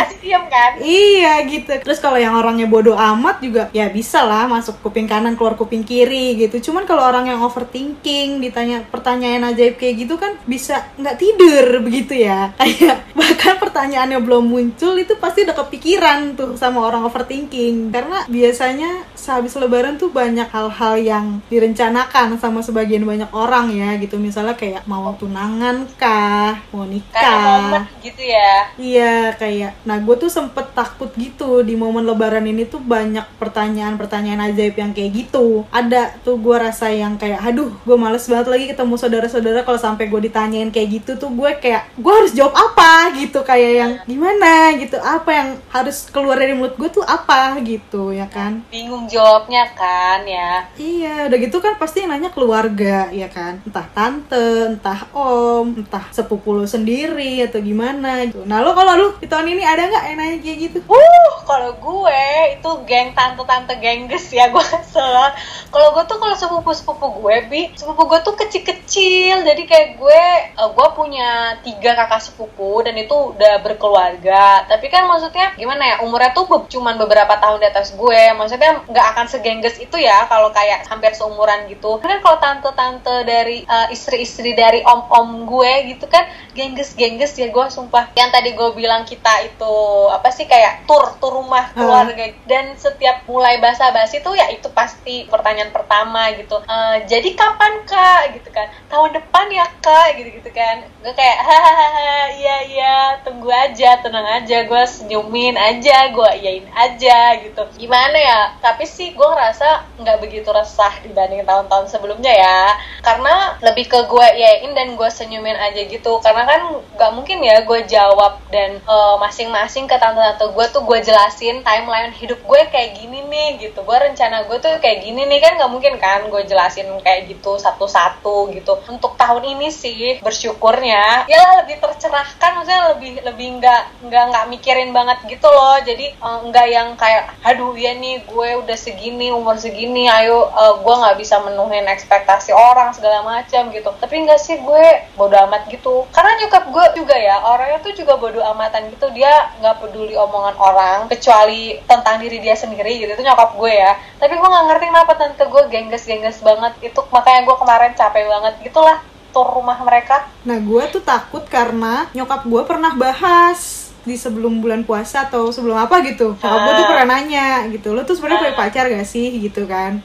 kan 0.46 0.72
Iya 0.80 1.32
gitu. 1.48 1.72
Terus 1.82 1.98
kalau 1.98 2.20
yang 2.20 2.36
orangnya 2.36 2.68
bodoh 2.68 2.94
amat 2.94 3.40
juga 3.40 3.72
ya 3.72 3.88
bisa 3.88 4.22
lah 4.22 4.46
masuk 4.46 4.78
kuping 4.84 5.08
kanan 5.08 5.34
keluar 5.34 5.56
kuping 5.56 5.82
kiri 5.82 6.36
gitu. 6.38 6.70
Cuman 6.70 6.84
kalau 6.84 7.02
orang 7.02 7.26
yang 7.26 7.40
overthinking 7.40 8.38
ditanya 8.38 8.84
pertanyaan 8.88 9.48
ajaib 9.50 9.80
kayak 9.80 10.06
gitu 10.06 10.14
kan 10.20 10.36
bisa 10.44 10.92
nggak 11.00 11.16
tidur 11.18 11.82
begitu 11.82 12.20
ya. 12.20 12.52
Kayak 12.56 13.08
bahkan 13.18 13.56
pertanyaannya 13.58 14.20
belum 14.20 14.44
muncul 14.46 14.94
itu 14.96 15.16
pasti 15.16 15.42
udah 15.48 15.56
kepikiran 15.56 16.18
tuh 16.36 16.54
sama 16.54 16.84
orang 16.84 17.02
overthinking. 17.06 17.90
Karena 17.90 18.28
biasanya 18.60 19.08
sehabis 19.16 19.56
lebaran 19.56 19.96
tuh 19.96 20.12
banyak 20.12 20.44
hal-hal 20.52 21.00
yang 21.00 21.40
direncanakan 21.48 22.36
sama 22.36 22.60
sebagian 22.60 23.08
banyak 23.08 23.32
orang 23.32 23.72
ya 23.72 23.96
gitu. 23.96 24.20
Misalnya 24.20 24.52
kayak 24.52 24.84
mau 24.84 25.16
tunangan 25.16 25.88
kah, 25.96 26.60
mau 26.68 26.84
nikah. 26.84 27.72
momen 27.72 27.88
gitu 28.04 28.20
ya. 28.20 28.68
Iya 28.76 29.32
kayak, 29.40 29.80
nah 29.88 29.96
gue 29.96 30.12
tuh 30.20 30.28
sempet 30.28 30.76
takut 30.76 31.08
gitu 31.16 31.64
di 31.64 31.72
momen 31.72 32.04
lebaran 32.04 32.44
ini 32.44 32.68
tuh 32.68 32.84
banyak 32.84 33.24
pertanyaan-pertanyaan 33.40 34.52
ajaib 34.52 34.76
yang 34.76 34.92
kayak 34.92 35.08
gitu. 35.16 35.64
Ada 35.72 36.20
tuh 36.20 36.36
gue 36.36 36.56
rasa 36.60 36.92
yang 36.92 37.16
kayak, 37.16 37.40
aduh 37.40 37.72
gue 37.72 37.96
males 37.96 38.28
banget 38.28 38.44
lagi 38.44 38.68
ketemu 38.76 39.00
saudara-saudara 39.00 39.64
kalau 39.64 39.80
sampai 39.80 40.04
gue 40.12 40.28
ditanyain 40.28 40.68
kayak 40.68 41.00
gitu 41.00 41.16
tuh 41.16 41.32
gue 41.32 41.48
kayak, 41.64 41.88
gue 41.96 42.12
harus 42.12 42.36
jawab 42.36 42.52
apa? 42.52 43.16
Gitu 43.16 43.40
Kayak 43.40 43.72
yang 43.72 43.92
gimana? 44.04 44.76
Gitu, 44.76 45.00
apa 45.00 45.30
yang 45.32 45.48
harus 45.72 46.12
keluar 46.12 46.36
dari 46.36 46.52
mulut 46.52 46.76
gue 46.76 46.92
tuh 46.92 47.08
apa? 47.08 47.56
Gitu 47.64 48.12
ya 48.12 48.28
kan 48.28 48.49
bingung 48.70 49.06
jawabnya 49.06 49.70
kan 49.72 50.26
ya 50.26 50.66
Iya, 50.76 51.28
udah 51.28 51.38
gitu 51.38 51.58
kan 51.60 51.76
pasti 51.76 52.02
yang 52.02 52.10
nanya 52.10 52.30
keluarga, 52.32 53.12
ya 53.12 53.28
kan? 53.28 53.60
Entah 53.62 53.86
tante, 53.92 54.72
entah 54.72 55.06
om, 55.12 55.76
entah 55.76 56.08
sepupu 56.10 56.56
lo 56.56 56.64
sendiri 56.64 57.44
atau 57.44 57.60
gimana 57.60 58.24
gitu. 58.26 58.42
Nah, 58.48 58.64
lo 58.64 58.72
kalau 58.72 58.96
lu 58.96 59.08
di 59.20 59.28
tahun 59.28 59.52
ini 59.52 59.62
ada 59.62 59.86
nggak 59.86 60.04
yang 60.08 60.18
nanya 60.18 60.36
kayak 60.40 60.58
gitu? 60.70 60.78
Uh, 60.88 61.30
kalau 61.44 61.76
gue 61.76 62.24
itu 62.56 62.70
geng 62.86 63.12
tante-tante 63.12 63.74
gengges 63.76 64.30
ya 64.32 64.48
gue 64.48 64.62
kesel. 64.62 65.34
Kalau 65.70 65.88
gue 65.94 66.04
tuh 66.06 66.18
kalau 66.18 66.34
sepupu-sepupu 66.34 67.06
gue 67.20 67.36
bi, 67.50 67.62
sepupu 67.76 68.08
gue 68.08 68.20
tuh 68.24 68.34
kecil-kecil. 68.36 69.44
Jadi 69.44 69.62
kayak 69.66 69.88
gue, 69.98 70.22
eh, 70.56 70.70
gue 70.70 70.88
punya 70.96 71.60
tiga 71.60 71.94
kakak 71.94 72.22
sepupu 72.24 72.80
dan 72.82 72.96
itu 72.96 73.12
udah 73.12 73.60
berkeluarga. 73.60 74.64
Tapi 74.66 74.86
kan 74.88 75.06
maksudnya 75.06 75.52
gimana 75.54 75.82
ya 75.84 75.96
umurnya 76.02 76.32
tuh 76.32 76.46
be- 76.48 76.68
cuman 76.70 76.96
beberapa 76.96 77.36
tahun 77.36 77.60
di 77.60 77.68
atas 77.68 77.92
gue. 77.94 78.22
Maksudnya 78.34 78.84
nggak 78.86 79.06
akan 79.16 79.26
segengges 79.26 79.76
itu 79.80 79.96
ya 79.98 80.26
kalau 80.30 80.50
kayak 80.54 80.86
hampir 80.86 81.12
seumuran 81.14 81.66
gitu. 81.70 81.98
Kan 82.02 82.20
kalau 82.22 82.38
tante-tante 82.38 83.26
dari 83.26 83.64
eh, 83.64 83.88
istri-istri 83.94 84.52
dari 84.54 84.82
om-om 84.84 85.46
gue 85.46 85.94
gitu 85.94 86.06
kan 86.06 86.26
gengges-gengges 86.54 87.38
ya 87.38 87.48
gue 87.50 87.66
sumpah. 87.70 88.12
Yang 88.14 88.30
tadi 88.34 88.50
gue 88.54 88.68
bilang 88.76 89.02
kita 89.06 89.46
itu 89.46 89.74
apa 90.10 90.28
sih 90.34 90.44
kayak 90.44 90.84
tur 90.84 91.16
tur 91.18 91.40
rumah 91.40 91.70
keluarga 91.72 92.34
dan 92.44 92.74
setiap 92.76 93.24
mulai 93.30 93.56
basa-basi 93.62 94.20
tuh 94.20 94.34
ya 94.36 94.50
itu 94.52 94.68
pasti 94.74 95.24
pertanyaan 95.30 95.72
pertama 95.72 96.28
gitu. 96.36 96.60
Eh, 96.66 97.06
jadi 97.06 97.32
kapan 97.34 97.82
kak 97.86 98.36
gitu 98.36 98.48
kan? 98.52 98.68
Tahun 98.90 99.10
depan 99.14 99.46
ya 99.48 99.66
kak 99.80 100.18
gitu 100.18 100.28
gitu 100.42 100.50
kan? 100.52 100.84
Gue 101.00 101.14
kayak 101.16 101.38
hahaha 101.40 102.34
iya 102.36 102.56
iya 102.68 102.94
tunggu 103.24 103.48
aja 103.48 104.00
tenang 104.04 104.26
aja 104.26 104.66
gue 104.66 104.82
senyumin 104.86 105.56
aja 105.56 106.12
gue 106.12 106.30
iyain 106.42 106.66
aja 106.74 107.40
gitu. 107.40 107.62
Gimana 107.78 108.16
ya? 108.20 108.40
Tapi 108.60 108.84
sih 108.84 109.16
gue 109.16 109.28
ngerasa 109.28 109.98
nggak 110.00 110.18
begitu 110.20 110.48
resah 110.52 110.92
dibanding 111.00 111.42
tahun-tahun 111.48 111.88
sebelumnya 111.88 112.32
ya. 112.32 112.60
Karena 113.00 113.56
lebih 113.64 113.88
ke 113.88 113.98
gue 114.04 114.26
iyain 114.36 114.72
dan 114.76 114.94
gue 114.94 115.08
senyumin 115.08 115.56
aja 115.56 115.80
gitu. 115.88 116.20
Karena 116.20 116.44
kan 116.44 116.60
nggak 116.96 117.12
mungkin 117.16 117.40
ya 117.40 117.64
gue 117.64 117.80
jawab 117.88 118.40
dan 118.52 118.76
eh, 118.78 119.14
masing-masing 119.16 119.88
ke 119.88 119.96
tante-tante 119.96 120.52
gue 120.52 120.66
tuh 120.68 120.82
gue 120.84 120.98
jelasin 121.00 121.64
timeline 121.64 122.12
hidup 122.12 122.40
gue 122.44 122.60
kayak 122.68 123.00
gini 123.00 123.24
nih 123.24 123.48
gitu. 123.58 123.80
Gue 123.82 123.96
rencana 123.96 124.44
gue 124.44 124.56
tuh 124.60 124.76
kayak 124.78 125.00
gini 125.04 125.24
nih 125.24 125.40
kan 125.40 125.56
nggak 125.56 125.72
mungkin 125.72 125.94
kan 125.96 126.28
gue 126.28 126.42
jelasin 126.44 126.86
kayak 127.00 127.32
gitu 127.32 127.56
satu-satu 127.56 128.52
gitu. 128.52 128.76
Untuk 128.92 129.16
tahun 129.16 129.44
ini 129.56 129.68
sih 129.72 130.20
bersyukurnya 130.20 131.24
ya 131.24 131.64
lebih 131.64 131.80
tercerahkan 131.80 132.50
maksudnya 132.60 132.82
lebih 132.96 133.12
lebih 133.24 133.48
nggak 133.60 133.82
nggak 134.08 134.24
nggak 134.30 134.46
mikirin 134.52 134.90
banget 134.92 135.18
gitu 135.24 135.48
loh. 135.48 135.80
Jadi 135.80 136.12
eh, 136.12 136.38
nggak 136.46 136.66
yang 136.68 136.88
kayak 137.00 137.32
aduh 137.40 137.72
ya 137.78 137.96
nih 137.96 138.09
gue 138.18 138.48
udah 138.66 138.74
segini 138.74 139.30
umur 139.30 139.54
segini 139.54 140.10
ayo 140.10 140.50
eh, 140.50 140.74
gue 140.82 140.94
nggak 140.94 141.16
bisa 141.22 141.38
menuhin 141.44 141.86
ekspektasi 141.86 142.50
orang 142.50 142.90
segala 142.90 143.22
macam 143.22 143.70
gitu. 143.70 143.90
Tapi 143.94 144.14
enggak 144.26 144.42
sih 144.42 144.58
gue 144.58 144.84
bodo 145.14 145.38
amat 145.46 145.70
gitu. 145.70 146.10
Karena 146.10 146.34
nyokap 146.42 146.64
gue 146.74 146.86
juga 146.98 147.14
ya 147.14 147.38
orangnya 147.46 147.78
tuh 147.84 147.94
juga 147.94 148.18
bodo 148.18 148.42
amatan 148.42 148.90
gitu. 148.90 149.06
Dia 149.14 149.54
nggak 149.62 149.86
peduli 149.86 150.18
omongan 150.18 150.56
orang 150.58 150.98
kecuali 151.06 151.78
tentang 151.86 152.18
diri 152.18 152.42
dia 152.42 152.58
sendiri 152.58 152.98
gitu. 152.98 153.14
Itu 153.14 153.22
nyokap 153.22 153.54
gue 153.54 153.72
ya. 153.72 153.94
Tapi 154.18 154.34
gue 154.34 154.48
nggak 154.50 154.66
ngerti 154.66 154.84
kenapa 154.90 155.12
tante 155.14 155.44
gue 155.46 155.62
gengges 155.70 156.04
gengges 156.08 156.38
banget 156.42 156.72
itu. 156.82 157.00
Makanya 157.14 157.46
gue 157.46 157.56
kemarin 157.56 157.92
capek 157.94 158.24
banget. 158.26 158.54
Gitulah 158.66 158.98
tur 159.30 159.46
rumah 159.46 159.78
mereka. 159.86 160.26
Nah, 160.42 160.58
gue 160.58 160.82
tuh 160.90 161.02
takut 161.02 161.46
karena 161.46 162.10
nyokap 162.12 162.42
gue 162.44 162.62
pernah 162.66 162.92
bahas 162.98 163.79
di 164.02 164.14
sebelum 164.14 164.60
bulan 164.60 164.82
puasa 164.82 165.28
atau 165.28 165.48
sebelum 165.48 165.76
apa 165.76 166.00
gitu. 166.02 166.32
Nyokap 166.34 166.60
gue 166.60 166.72
tuh 166.74 166.84
Ah. 166.84 166.90
pernah 166.90 167.06
nanya 167.14 167.46
gitu 167.68 167.92
lo 167.92 168.02
tuh 168.02 168.16
sebenarnya 168.16 168.40
punya 168.42 168.56
pacar 168.56 168.84
gak 168.88 169.04
sih? 169.04 169.40
gitu 169.40 169.64
kan. 169.64 170.00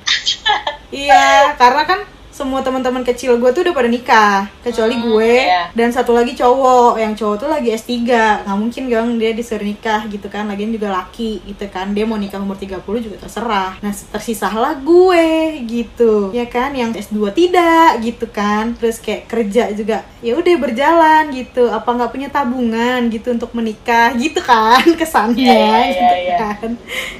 Iya 0.89 1.55
karena 1.55 1.83
kan 1.83 1.99
semua 2.35 2.59
teman-teman 2.59 2.99
kecil 3.01 3.39
gue 3.39 3.47
tuh 3.49 3.63
udah 3.63 3.71
pada 3.71 3.87
nikah 3.87 4.51
kecuali 4.59 4.99
Hmm, 4.99 5.07
gue 5.07 5.35
iya. 5.39 5.71
dan 5.71 5.87
satu 5.87 6.11
lagi 6.11 6.35
cowok. 6.35 6.99
Yang 6.99 7.23
cowok 7.23 7.35
tuh 7.39 7.47
lagi 7.47 7.69
S3 7.71 8.03
nggak 8.43 8.57
mungkin 8.59 8.83
gang 8.85 9.07
dia 9.15 9.31
disuruh 9.31 9.63
nikah 9.63 10.03
gitu 10.05 10.27
kan. 10.27 10.43
Lagian 10.45 10.75
juga 10.75 10.91
laki 10.91 11.39
gitu 11.47 11.63
kan. 11.71 11.95
Dia 11.95 12.03
mau 12.03 12.19
nikah 12.19 12.35
umur 12.37 12.59
30 12.59 12.83
juga 12.99 13.15
terserah. 13.17 13.79
Nah 13.79 13.95
tersisalah 14.11 14.75
gue 14.77 15.27
gitu. 15.63 16.35
Ya 16.35 16.43
kan? 16.45 16.75
Yang 16.75 17.07
S2 17.07 17.31
tidak 17.31 18.03
gitu 18.03 18.27
kan. 18.27 18.75
Terus 18.75 18.99
kayak 18.99 19.31
kerja 19.31 19.71
juga 19.71 20.03
ya 20.19 20.35
udah 20.35 20.55
berjalan 20.59 21.23
gitu. 21.31 21.71
Apa 21.71 21.87
nggak 21.87 22.11
punya 22.11 22.27
tabungan 22.27 23.07
gitu 23.07 23.31
untuk 23.31 23.55
menikah 23.55 24.11
gitu 24.11 24.43
kan? 24.43 24.83
Kesannya 24.99 25.39
Iya, 25.39 25.55
iya, 25.55 25.71
iya, 25.71 25.87
gitu 25.95 26.15
iya. 26.19 26.37
kan 26.59 26.71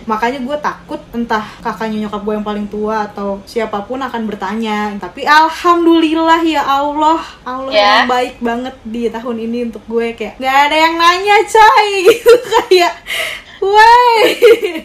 makanya 0.06 0.40
gue 0.40 0.58
takut 0.58 1.02
entah 1.12 1.42
kakaknya 1.60 2.06
nyokap 2.06 2.22
gue 2.22 2.34
yang 2.34 2.46
paling 2.46 2.68
tua 2.70 3.06
atau 3.06 3.42
siapa 3.44 3.82
pun 3.84 3.98
akan 4.00 4.22
bertanya. 4.26 4.94
Tapi 4.98 5.26
alhamdulillah 5.26 6.42
ya 6.42 6.62
Allah. 6.62 7.20
Allah 7.44 7.72
Ya. 7.74 8.06
yang 8.06 8.10
baik 8.10 8.36
banget 8.40 8.76
di 8.86 9.10
tahun 9.10 9.38
ini 9.42 9.58
untuk 9.68 9.82
gue. 9.86 10.14
Kayak 10.14 10.38
nggak 10.38 10.58
ada 10.70 10.76
yang 10.78 10.96
nanya 10.96 11.38
coy. 11.44 11.88
Gitu 12.06 12.34
kayak 12.46 12.94
Woi, 13.66 14.22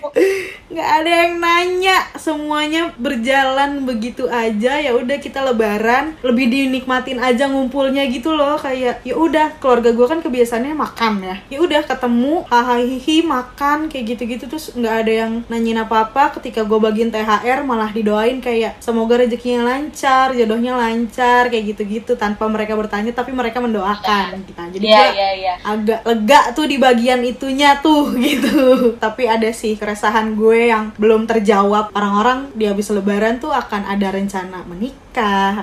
nggak 0.73 0.91
ada 1.03 1.11
yang 1.27 1.35
nanya, 1.37 1.97
semuanya 2.17 2.97
berjalan 2.97 3.85
begitu 3.85 4.25
aja. 4.25 4.81
Ya 4.81 4.97
udah 4.97 5.21
kita 5.21 5.45
lebaran, 5.45 6.17
lebih 6.25 6.49
dinikmatin 6.49 7.21
aja 7.21 7.45
ngumpulnya 7.51 8.09
gitu 8.09 8.33
loh. 8.33 8.57
Kayak 8.57 9.05
ya 9.05 9.15
udah 9.21 9.61
keluarga 9.61 9.93
gue 9.93 10.07
kan 10.09 10.21
kebiasaannya 10.25 10.73
makan 10.73 11.13
ya. 11.21 11.37
Ya 11.53 11.59
udah 11.61 11.83
ketemu, 11.85 12.49
hahaha 12.49 13.17
makan 13.21 13.79
kayak 13.93 14.17
gitu-gitu 14.17 14.49
terus 14.49 14.73
nggak 14.73 14.95
ada 15.05 15.13
yang 15.27 15.33
nanyain 15.53 15.85
apa-apa. 15.85 16.41
Ketika 16.41 16.65
gue 16.65 16.79
bagiin 16.81 17.13
THR 17.13 17.61
malah 17.69 17.93
didoain 17.93 18.41
kayak 18.41 18.81
semoga 18.81 19.21
rezekinya 19.21 19.69
lancar, 19.69 20.33
jodohnya 20.33 20.73
lancar 20.79 21.53
kayak 21.53 21.77
gitu-gitu 21.77 22.17
tanpa 22.17 22.49
mereka 22.49 22.73
bertanya 22.79 23.13
tapi 23.13 23.37
mereka 23.37 23.61
mendoakan 23.61 24.41
kita. 24.49 24.63
Jadi 24.73 24.85
Iya, 24.87 24.97
gua 24.97 25.13
iya, 25.13 25.29
iya. 25.37 25.55
agak 25.61 26.01
lega 26.07 26.41
tuh 26.57 26.65
di 26.65 26.77
bagian 26.81 27.21
itunya 27.27 27.77
tuh 27.83 28.15
gitu 28.25 28.70
tapi 28.97 29.27
ada 29.27 29.49
sih 29.51 29.75
keresahan 29.75 30.35
gue 30.35 30.71
yang 30.71 30.93
belum 30.97 31.25
terjawab. 31.25 31.91
Orang-orang 31.91 32.53
di 32.53 32.67
habis 32.67 32.91
lebaran 32.91 33.39
tuh 33.39 33.51
akan 33.51 33.87
ada 33.87 34.09
rencana 34.11 34.63
menikah 34.65 35.01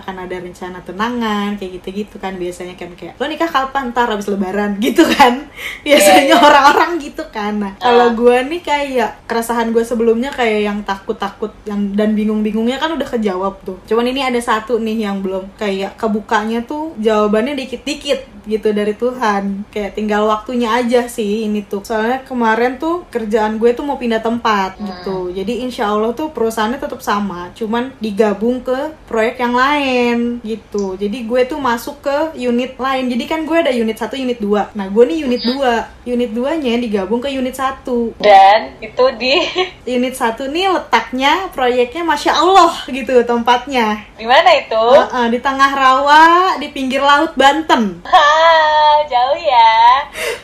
akan 0.03 0.27
ada 0.27 0.37
rencana 0.37 0.83
tunangan 0.83 1.55
kayak 1.55 1.79
gitu-gitu 1.79 2.19
kan 2.19 2.35
biasanya 2.35 2.75
kan 2.75 2.91
kayak 2.93 3.15
lo 3.15 3.25
nikah 3.25 3.47
kapan? 3.47 3.91
Ntar 3.91 4.11
habis 4.11 4.27
lebaran. 4.27 4.75
Gitu 4.83 5.03
kan. 5.05 5.47
Biasanya 5.83 6.15
Iya, 6.17 6.35
iya. 6.35 6.37
orang-orang 6.39 6.97
gitu 6.97 7.23
kan. 7.29 7.59
Nah 7.59 7.71
kalau 7.77 8.11
Ah. 8.11 8.13
gue 8.13 8.37
nih 8.47 8.61
kayak 8.61 9.11
keresahan 9.25 9.71
gue 9.71 9.83
sebelumnya 9.83 10.31
kayak 10.31 10.61
yang 10.63 10.79
takut-takut 10.81 11.51
yang 11.63 11.91
dan 11.93 12.11
bingung-bingungnya 12.11 12.77
kan 12.77 12.91
udah 12.91 13.07
kejawab 13.07 13.59
tuh. 13.63 13.77
Cuman 13.85 14.07
ini 14.07 14.23
ada 14.23 14.39
satu 14.39 14.77
nih 14.77 15.05
yang 15.05 15.19
belum 15.19 15.51
kayak 15.55 15.95
kebukanya 15.95 16.63
tuh 16.63 16.95
jawabannya 16.97 17.55
dikit-dikit 17.55 18.47
gitu 18.47 18.71
dari 18.71 18.93
Tuhan. 18.93 19.67
Kayak 19.69 19.91
tinggal 19.93 20.23
waktunya 20.25 20.71
aja 20.73 21.05
sih 21.05 21.43
ini 21.43 21.61
tuh. 21.61 21.83
Soalnya 21.83 22.23
kemarin 22.23 22.77
tuh 22.77 22.96
kerjaan 23.07 23.57
gue 23.57 23.69
tuh 23.71 23.83
mau 23.83 23.95
pindah 23.95 24.19
tempat 24.19 24.77
Hmm. 24.77 24.85
gitu. 24.87 25.17
Jadi 25.31 25.61
insya 25.61 25.89
Allah 25.89 26.11
tuh 26.11 26.29
perusahaannya 26.29 26.77
tetap 26.77 26.99
sama 26.99 27.49
cuman 27.53 27.93
digabung 27.97 28.59
ke 28.59 28.75
proyek 29.05 29.37
yang 29.37 29.53
lain 29.53 30.17
gitu. 30.41 30.95
Jadi 30.95 31.17
gue 31.23 31.41
tuh 31.45 31.57
masuk 31.57 32.01
ke 32.01 32.17
unit 32.39 32.73
lain. 32.75 33.05
Jadi 33.07 33.23
kan 33.23 33.43
gue 33.43 33.57
ada 33.57 33.69
unit 33.69 33.95
1 33.95 34.15
unit 34.15 34.37
2 34.37 34.73
nah 34.73 34.87
gue 34.87 35.03
nih 35.03 35.23
unit 35.23 35.41
2 35.41 36.07
unit 36.07 36.31
2 36.31 36.57
nya 36.57 36.73
digabung 36.77 37.19
ke 37.19 37.29
unit 37.29 37.53
1 37.53 38.15
Dan 38.17 38.59
itu 38.79 39.05
di 39.15 39.33
unit 39.97 40.13
1 40.13 40.47
nih 40.47 40.67
letaknya 40.69 41.49
proyeknya 41.51 42.03
Masya 42.03 42.33
Allah 42.33 42.73
gitu 42.87 43.13
tempatnya. 43.21 44.05
Di 44.13 44.23
mana 44.23 44.49
itu? 44.53 44.83
Heeh, 44.93 45.25
di 45.29 45.39
tengah 45.39 45.71
rawa 45.71 46.23
di 46.57 46.69
pinggir 46.69 46.99
laut 46.99 47.33
Banten. 47.33 48.01
Hah, 48.07 48.97
jauh 49.05 49.37
ya. 49.37 49.73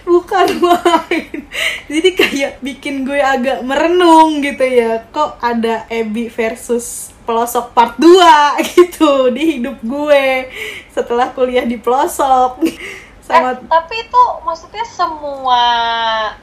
bukan 0.03 0.45
main 0.63 1.48
jadi 1.88 2.10
kayak 2.13 2.42
bikin 2.59 3.07
gue 3.07 3.19
agak 3.19 3.63
merenung 3.63 4.43
gitu 4.43 4.63
ya. 4.63 5.05
Kok 5.12 5.39
ada 5.39 5.88
Ebi 5.88 6.27
versus 6.27 7.13
pelosok 7.23 7.71
part 7.71 7.95
2 7.95 8.03
gitu 8.75 9.32
di 9.32 9.58
hidup 9.58 9.79
gue 9.79 10.51
setelah 10.91 11.32
kuliah 11.32 11.63
di 11.63 11.79
pelosok 11.79 12.60
sama 13.23 13.55
Eh, 13.55 13.65
tapi 13.71 14.03
itu 14.03 14.21
maksudnya 14.43 14.83
semua, 14.83 15.63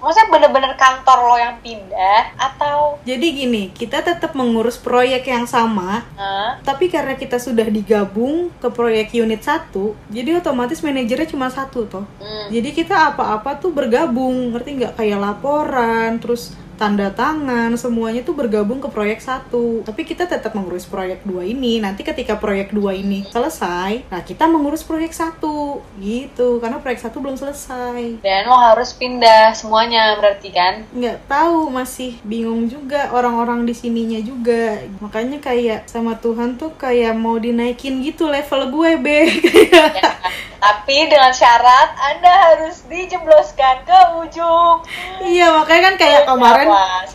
maksudnya 0.01 0.29
bener-bener 0.33 0.73
kantor 0.75 1.19
lo 1.29 1.37
yang 1.37 1.57
pindah 1.61 2.33
atau? 2.41 2.97
jadi 3.05 3.27
gini 3.33 3.69
kita 3.71 4.01
tetap 4.01 4.33
mengurus 4.33 4.81
proyek 4.81 5.29
yang 5.29 5.45
sama 5.45 6.05
Hah? 6.17 6.57
tapi 6.65 6.89
karena 6.89 7.17
kita 7.17 7.37
sudah 7.37 7.69
digabung 7.69 8.49
ke 8.61 8.69
proyek 8.73 9.13
unit 9.13 9.45
1 9.45 9.73
jadi 10.09 10.41
otomatis 10.41 10.81
manajernya 10.81 11.29
cuma 11.29 11.53
satu 11.53 11.85
toh 11.85 12.05
Hmm. 12.21 12.49
Jadi 12.51 12.71
kita 12.73 13.13
apa-apa 13.13 13.61
tuh 13.61 13.71
bergabung, 13.71 14.53
ngerti 14.53 14.81
nggak? 14.81 14.93
Kayak 14.97 15.21
laporan, 15.21 16.19
terus 16.19 16.53
tanda 16.81 17.13
tangan, 17.13 17.77
semuanya 17.77 18.25
tuh 18.25 18.33
bergabung 18.33 18.81
ke 18.81 18.89
proyek 18.89 19.21
satu. 19.21 19.85
Tapi 19.85 20.09
kita 20.09 20.25
tetap 20.25 20.57
mengurus 20.57 20.89
proyek 20.89 21.21
dua 21.29 21.45
ini. 21.45 21.77
Nanti 21.77 22.01
ketika 22.01 22.41
proyek 22.41 22.73
dua 22.73 22.97
ini 22.97 23.29
selesai, 23.29 24.09
nah 24.09 24.25
kita 24.25 24.49
mengurus 24.49 24.81
proyek 24.81 25.13
satu, 25.13 25.85
gitu. 26.01 26.57
Karena 26.57 26.81
proyek 26.81 27.05
satu 27.05 27.21
belum 27.21 27.37
selesai. 27.37 28.25
Dan 28.25 28.49
lo 28.49 28.57
harus 28.57 28.97
pindah 28.97 29.53
semuanya 29.53 30.17
berarti 30.17 30.49
kan? 30.49 30.89
Nggak 30.97 31.29
tahu, 31.29 31.69
masih 31.69 32.17
bingung 32.25 32.65
juga 32.73 33.13
orang-orang 33.13 33.69
di 33.69 33.77
sininya 33.77 34.19
juga. 34.25 34.81
Makanya 35.05 35.37
kayak 35.45 35.85
sama 35.85 36.17
Tuhan 36.17 36.57
tuh 36.57 36.73
kayak 36.81 37.13
mau 37.13 37.37
dinaikin 37.37 38.01
gitu 38.01 38.25
level 38.25 38.73
gue, 38.73 38.91
be. 38.97 39.21
Kayak 39.51 39.91
Ya, 40.01 40.11
tapi 40.61 41.09
dengan 41.09 41.33
syarat 41.33 41.97
Anda 41.97 42.33
harus 42.53 42.85
dijebloskan 42.85 43.89
ke 43.89 43.99
ujung. 44.21 44.85
Iya 45.25 45.57
makanya 45.57 45.83
kan 45.89 45.95
kayak 45.97 46.23
kemarin 46.29 46.69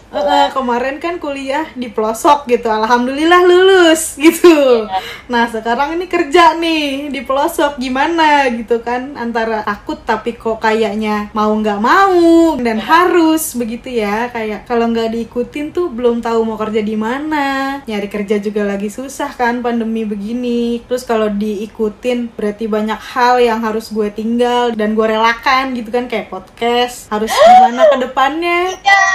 eh, 0.10 0.48
kemarin 0.50 0.96
kan 0.98 1.16
kuliah 1.22 1.70
di 1.78 1.94
pelosok 1.94 2.50
gitu. 2.50 2.66
Alhamdulillah 2.74 3.46
lulus 3.46 4.14
gitu. 4.26 4.90
Iya. 4.90 5.00
Nah 5.30 5.46
sekarang 5.46 5.94
ini 5.94 6.10
kerja 6.10 6.58
nih 6.58 7.14
di 7.14 7.22
pelosok. 7.22 7.78
Gimana 7.78 8.50
gitu 8.50 8.82
kan 8.82 9.14
Antara 9.14 9.62
takut 9.62 10.02
tapi 10.02 10.34
kok 10.34 10.58
kayaknya 10.58 11.30
mau 11.38 11.54
nggak 11.54 11.80
mau 11.80 12.58
Dan 12.58 12.82
harus 12.82 13.54
begitu 13.54 13.94
ya. 13.94 14.34
Kayak 14.34 14.66
kalau 14.66 14.90
nggak 14.90 15.14
diikutin 15.14 15.70
tuh 15.70 15.94
belum 15.94 16.26
tahu 16.26 16.42
mau 16.50 16.58
kerja 16.58 16.82
di 16.82 16.98
mana. 16.98 17.80
Nyari 17.86 18.10
kerja 18.10 18.42
juga 18.42 18.66
lagi 18.66 18.90
susah 18.90 19.38
kan 19.38 19.62
pandemi 19.62 20.02
begini. 20.02 20.82
Terus 20.90 21.06
kalau 21.06 21.30
diikutin 21.30 22.34
berarti 22.34 22.66
banyak 22.66 22.98
hal 23.14 23.35
yang 23.40 23.60
harus 23.64 23.92
gue 23.92 24.08
tinggal 24.12 24.74
Dan 24.74 24.98
gue 24.98 25.08
relakan 25.08 25.76
gitu 25.76 25.90
kan 25.94 26.08
kayak 26.10 26.32
podcast 26.32 27.08
Harus 27.12 27.32
gimana 27.32 27.88
ke 27.90 27.98
depannya? 28.02 28.76
Ya. 28.82 29.06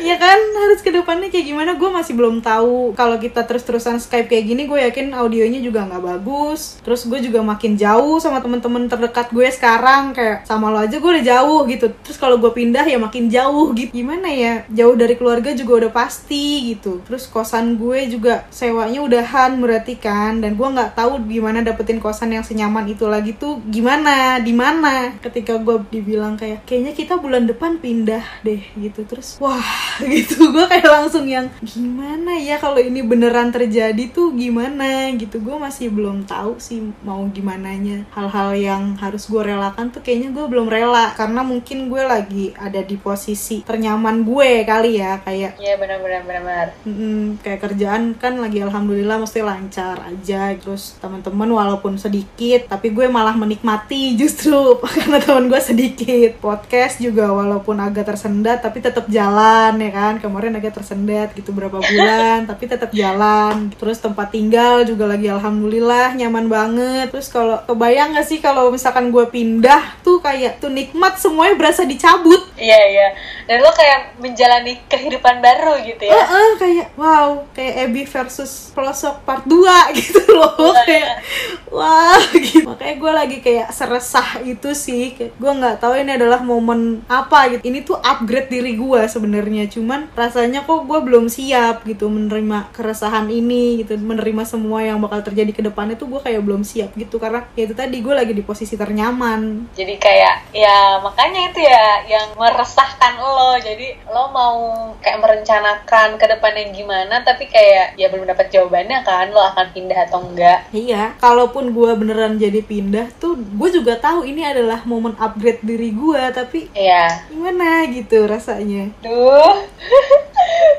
Iya 0.00 0.16
kan? 0.16 0.38
Harus 0.56 0.80
ke 0.80 0.90
depannya 0.90 1.28
kayak 1.28 1.46
gimana? 1.46 1.76
Gue 1.76 1.92
masih 1.92 2.16
belum 2.16 2.40
tahu. 2.40 2.96
Kalau 2.96 3.20
kita 3.20 3.44
terus-terusan 3.44 4.00
Skype 4.00 4.32
kayak 4.32 4.44
gini 4.48 4.62
gue 4.64 4.80
yakin 4.80 5.12
audionya 5.12 5.60
juga 5.60 5.84
nggak 5.84 6.00
bagus. 6.02 6.80
Terus 6.80 7.04
gue 7.04 7.20
juga 7.20 7.44
makin 7.44 7.76
jauh 7.76 8.16
sama 8.16 8.40
temen-temen 8.40 8.88
terdekat 8.88 9.28
gue 9.28 9.44
sekarang 9.52 10.16
kayak 10.16 10.48
sama 10.48 10.72
lo 10.72 10.80
aja 10.80 10.96
gue 10.96 11.10
udah 11.20 11.26
jauh 11.26 11.60
gitu. 11.68 11.92
Terus 12.00 12.16
kalau 12.16 12.40
gue 12.40 12.48
pindah 12.48 12.88
ya 12.88 12.96
makin 12.96 13.28
jauh 13.28 13.76
gitu. 13.76 13.92
Gimana 13.92 14.32
ya? 14.32 14.64
Jauh 14.72 14.96
dari 14.96 15.14
keluarga 15.20 15.52
juga 15.52 15.84
udah 15.86 15.92
pasti 15.92 16.72
gitu. 16.72 17.04
Terus 17.04 17.28
kosan 17.28 17.76
gue 17.76 18.08
juga 18.08 18.48
sewanya 18.48 19.04
udahan 19.04 19.60
berarti 19.60 20.00
kan? 20.00 20.40
Dan 20.40 20.56
gue 20.56 20.64
nggak 20.64 20.96
tahu 20.96 21.20
gimana 21.28 21.60
dapetin 21.60 22.00
kosan 22.00 22.32
yang 22.32 22.44
senyaman 22.44 22.88
itu 22.88 23.04
lagi 23.04 23.29
tuh 23.36 23.60
gimana 23.68 24.40
di 24.40 24.56
mana? 24.56 25.14
Ketika 25.20 25.60
gue 25.60 25.84
dibilang 25.92 26.34
kayak 26.34 26.64
kayaknya 26.64 26.92
kita 26.96 27.14
bulan 27.20 27.44
depan 27.44 27.78
pindah 27.78 28.24
deh 28.42 28.62
gitu. 28.80 29.04
Terus 29.04 29.36
wah 29.38 29.62
gitu. 30.14 30.50
Gue 30.50 30.64
kayak 30.66 30.88
langsung 30.88 31.28
yang 31.28 31.46
gimana 31.60 32.34
ya 32.40 32.56
kalau 32.56 32.80
ini 32.80 33.04
beneran 33.04 33.52
terjadi 33.52 34.10
tuh 34.10 34.32
gimana? 34.32 35.12
Gitu. 35.14 35.38
Gue 35.38 35.60
masih 35.60 35.92
belum 35.92 36.24
tahu 36.24 36.56
sih 36.56 36.80
mau 37.04 37.20
gimana 37.30 37.76
nya 37.76 38.08
hal-hal 38.16 38.56
yang 38.56 38.82
harus 38.96 39.28
gue 39.28 39.42
relakan 39.44 39.92
tuh 39.92 40.00
kayaknya 40.00 40.32
gue 40.32 40.44
belum 40.48 40.72
rela. 40.72 41.12
Karena 41.14 41.44
mungkin 41.44 41.92
gue 41.92 42.02
lagi 42.02 42.56
ada 42.56 42.80
di 42.80 42.96
posisi 42.96 43.60
ternyaman 43.62 44.24
gue 44.24 44.64
kali 44.64 44.98
ya 44.98 45.20
kayak 45.20 45.60
Iya 45.60 45.76
benar-benar 45.76 46.22
benar-benar. 46.24 46.68
Mm, 46.88 47.42
kayak 47.44 47.60
kerjaan 47.68 48.16
kan 48.16 48.40
lagi 48.40 48.64
alhamdulillah 48.64 49.20
mesti 49.20 49.44
lancar 49.44 50.00
aja. 50.00 50.56
Terus 50.56 50.96
teman-teman 50.98 51.50
walaupun 51.52 52.00
sedikit 52.00 52.70
tapi 52.70 52.94
gue 52.94 53.10
malah 53.20 53.36
menikmati 53.36 54.16
justru 54.16 54.80
karena 54.96 55.20
teman 55.20 55.52
gue 55.52 55.60
sedikit 55.60 56.40
podcast 56.40 57.04
juga 57.04 57.28
walaupun 57.28 57.76
agak 57.76 58.08
tersendat 58.08 58.64
tapi 58.64 58.80
tetap 58.80 59.04
jalan 59.12 59.76
ya 59.76 59.92
kan 59.92 60.16
kemarin 60.24 60.56
agak 60.56 60.80
tersendat 60.80 61.36
gitu 61.36 61.52
berapa 61.52 61.84
bulan 61.92 62.48
tapi 62.48 62.64
tetap 62.64 62.88
jalan 62.96 63.68
terus 63.76 64.00
tempat 64.00 64.32
tinggal 64.32 64.88
juga 64.88 65.04
lagi 65.04 65.28
alhamdulillah 65.28 66.16
nyaman 66.16 66.48
banget 66.48 67.12
terus 67.12 67.28
kalau 67.28 67.60
kebayang 67.68 68.16
gak 68.16 68.24
sih 68.24 68.40
kalau 68.40 68.72
misalkan 68.72 69.12
gue 69.12 69.28
pindah 69.28 70.00
tuh 70.00 70.24
kayak 70.24 70.56
tuh 70.56 70.72
nikmat 70.72 71.20
semuanya 71.20 71.60
berasa 71.60 71.84
dicabut 71.84 72.40
Iya 72.60 72.80
iya. 72.92 73.08
Dan 73.48 73.64
lo 73.64 73.72
kayak 73.72 74.20
menjalani 74.20 74.76
kehidupan 74.84 75.40
baru 75.40 75.80
gitu 75.80 76.04
ya. 76.04 76.12
Heeh, 76.12 76.48
kayak 76.60 76.86
wow, 77.00 77.48
kayak 77.56 77.88
Abby 77.88 78.04
versus 78.04 78.68
pelosok 78.76 79.24
part 79.24 79.48
2 79.48 79.56
gitu 79.98 80.20
loh. 80.36 80.76
kayak 80.84 81.24
wah, 81.70 82.20
gitu. 82.44 82.66
Makanya 82.66 82.94
gue 82.98 83.12
lagi 83.14 83.36
kayak 83.40 83.68
seresah 83.72 84.42
itu 84.44 84.74
sih. 84.76 85.14
Kayak 85.16 85.32
gue 85.38 85.52
nggak 85.62 85.76
tahu 85.80 85.94
ini 85.96 86.12
adalah 86.18 86.42
momen 86.42 87.02
apa 87.06 87.56
gitu. 87.56 87.62
Ini 87.64 87.78
tuh 87.86 87.98
upgrade 87.98 88.50
diri 88.50 88.76
gue 88.76 89.00
sebenarnya. 89.06 89.70
Cuman 89.70 90.10
rasanya 90.12 90.66
kok 90.66 90.84
gue 90.84 91.00
belum 91.00 91.30
siap 91.30 91.86
gitu 91.86 92.10
menerima 92.10 92.74
keresahan 92.74 93.30
ini 93.30 93.82
gitu, 93.82 93.96
menerima 93.96 94.42
semua 94.44 94.82
yang 94.84 94.98
bakal 95.00 95.22
terjadi 95.24 95.52
ke 95.54 95.62
depannya 95.64 95.94
tuh 95.94 96.10
gue 96.10 96.20
kayak 96.20 96.42
belum 96.42 96.66
siap 96.66 96.92
gitu 96.98 97.16
karena 97.22 97.46
ya 97.54 97.64
itu 97.64 97.74
tadi 97.74 98.02
gue 98.02 98.14
lagi 98.14 98.32
di 98.34 98.42
posisi 98.44 98.74
ternyaman. 98.74 99.72
Jadi 99.72 99.94
kayak 99.96 100.52
ya 100.52 100.98
makanya 101.00 101.40
itu 101.50 101.60
ya 101.62 102.04
yang 102.06 102.34
meresahkan 102.34 103.16
lo. 103.22 103.56
Jadi 103.62 103.94
lo 104.10 104.28
mau 104.34 104.56
kayak 105.00 105.22
merencanakan 105.22 106.18
ke 106.18 106.26
depannya 106.26 106.74
gimana 106.74 107.22
tapi 107.22 107.46
kayak 107.46 107.94
ya 107.94 108.10
belum 108.10 108.26
dapat 108.26 108.50
jawabannya 108.52 108.98
kan 109.06 109.30
lo 109.30 109.40
akan 109.40 109.66
pindah 109.72 109.98
atau 110.10 110.20
enggak. 110.26 110.66
Iya, 110.74 111.14
kalaupun 111.18 111.59
gue 111.66 111.90
beneran 111.94 112.36
jadi 112.36 112.60
pindah 112.60 113.12
tuh, 113.16 113.36
gue 113.36 113.68
juga 113.70 113.96
tahu 113.96 114.24
ini 114.24 114.40
adalah 114.42 114.80
momen 114.82 115.12
upgrade 115.16 115.60
diri 115.60 115.90
gue, 115.90 116.22
tapi 116.32 116.72
Iya. 116.72 117.28
gimana 117.28 117.84
gitu 117.86 118.24
rasanya? 118.24 118.88
Duh. 119.00 119.56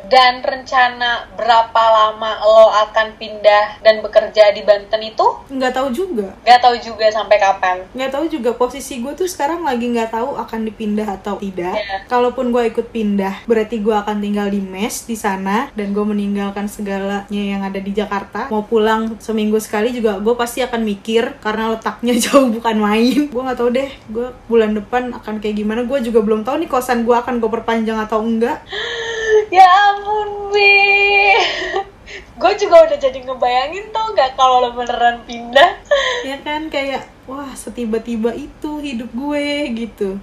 Dan 0.04 0.44
rencana 0.44 1.32
berapa 1.34 1.80
lama 1.82 2.32
lo 2.42 2.68
akan 2.84 3.16
pindah 3.16 3.80
dan 3.80 4.04
bekerja 4.04 4.52
di 4.52 4.60
Banten 4.62 5.00
itu 5.02 5.24
Nggak 5.48 5.72
tahu 5.72 5.88
juga, 5.92 6.36
Gak 6.44 6.60
tahu 6.60 6.76
juga 6.78 7.08
sampai 7.08 7.38
kapan. 7.40 7.78
nggak 7.92 8.12
tahu 8.12 8.26
juga 8.28 8.52
posisi 8.52 9.00
gue 9.00 9.14
tuh 9.14 9.26
sekarang 9.26 9.64
lagi 9.64 9.88
nggak 9.88 10.12
tahu 10.12 10.36
akan 10.36 10.68
dipindah 10.68 11.08
atau 11.14 11.40
tidak. 11.40 11.72
Iya. 11.74 12.04
Kalaupun 12.08 12.52
gue 12.52 12.68
ikut 12.68 12.92
pindah, 12.92 13.46
berarti 13.46 13.80
gue 13.80 13.94
akan 13.94 14.20
tinggal 14.20 14.48
di 14.48 14.60
mes 14.60 15.06
di 15.06 15.16
sana 15.16 15.72
dan 15.72 15.92
gue 15.92 16.04
meninggalkan 16.04 16.68
segalanya 16.68 17.32
yang 17.32 17.64
ada 17.64 17.80
di 17.80 17.92
Jakarta. 17.92 18.52
Mau 18.52 18.64
pulang 18.64 19.16
seminggu 19.18 19.58
sekali 19.58 19.92
juga 19.92 20.20
gue 20.20 20.36
pasti 20.36 20.60
akan 20.60 20.71
mikir 20.80 21.36
karena 21.44 21.76
letaknya 21.76 22.16
jauh 22.24 22.48
bukan 22.48 22.80
main. 22.80 23.28
Gue 23.28 23.42
nggak 23.44 23.60
tahu 23.60 23.70
deh, 23.76 23.92
gue 24.08 24.28
bulan 24.48 24.72
depan 24.72 25.12
akan 25.12 25.44
kayak 25.44 25.60
gimana. 25.60 25.84
Gue 25.84 26.00
juga 26.00 26.24
belum 26.24 26.48
tahu 26.48 26.64
nih 26.64 26.70
kosan 26.72 27.04
gue 27.04 27.16
akan 27.18 27.44
gue 27.44 27.50
perpanjang 27.52 28.00
atau 28.00 28.24
enggak. 28.24 28.64
Ya 29.52 29.68
ampun, 29.68 30.52
Bi. 30.52 31.36
Gue 32.42 32.54
juga 32.58 32.88
udah 32.88 32.98
jadi 32.98 33.20
ngebayangin 33.22 33.92
tau 33.94 34.16
gak 34.18 34.34
kalau 34.40 34.64
lo 34.64 34.70
beneran 34.74 35.24
pindah. 35.28 35.78
ya 36.30 36.40
kan 36.42 36.68
kayak 36.74 37.06
wah 37.30 37.52
setiba-tiba 37.54 38.34
itu 38.34 38.82
hidup 38.82 39.14
gue 39.14 39.46
gitu 39.78 40.20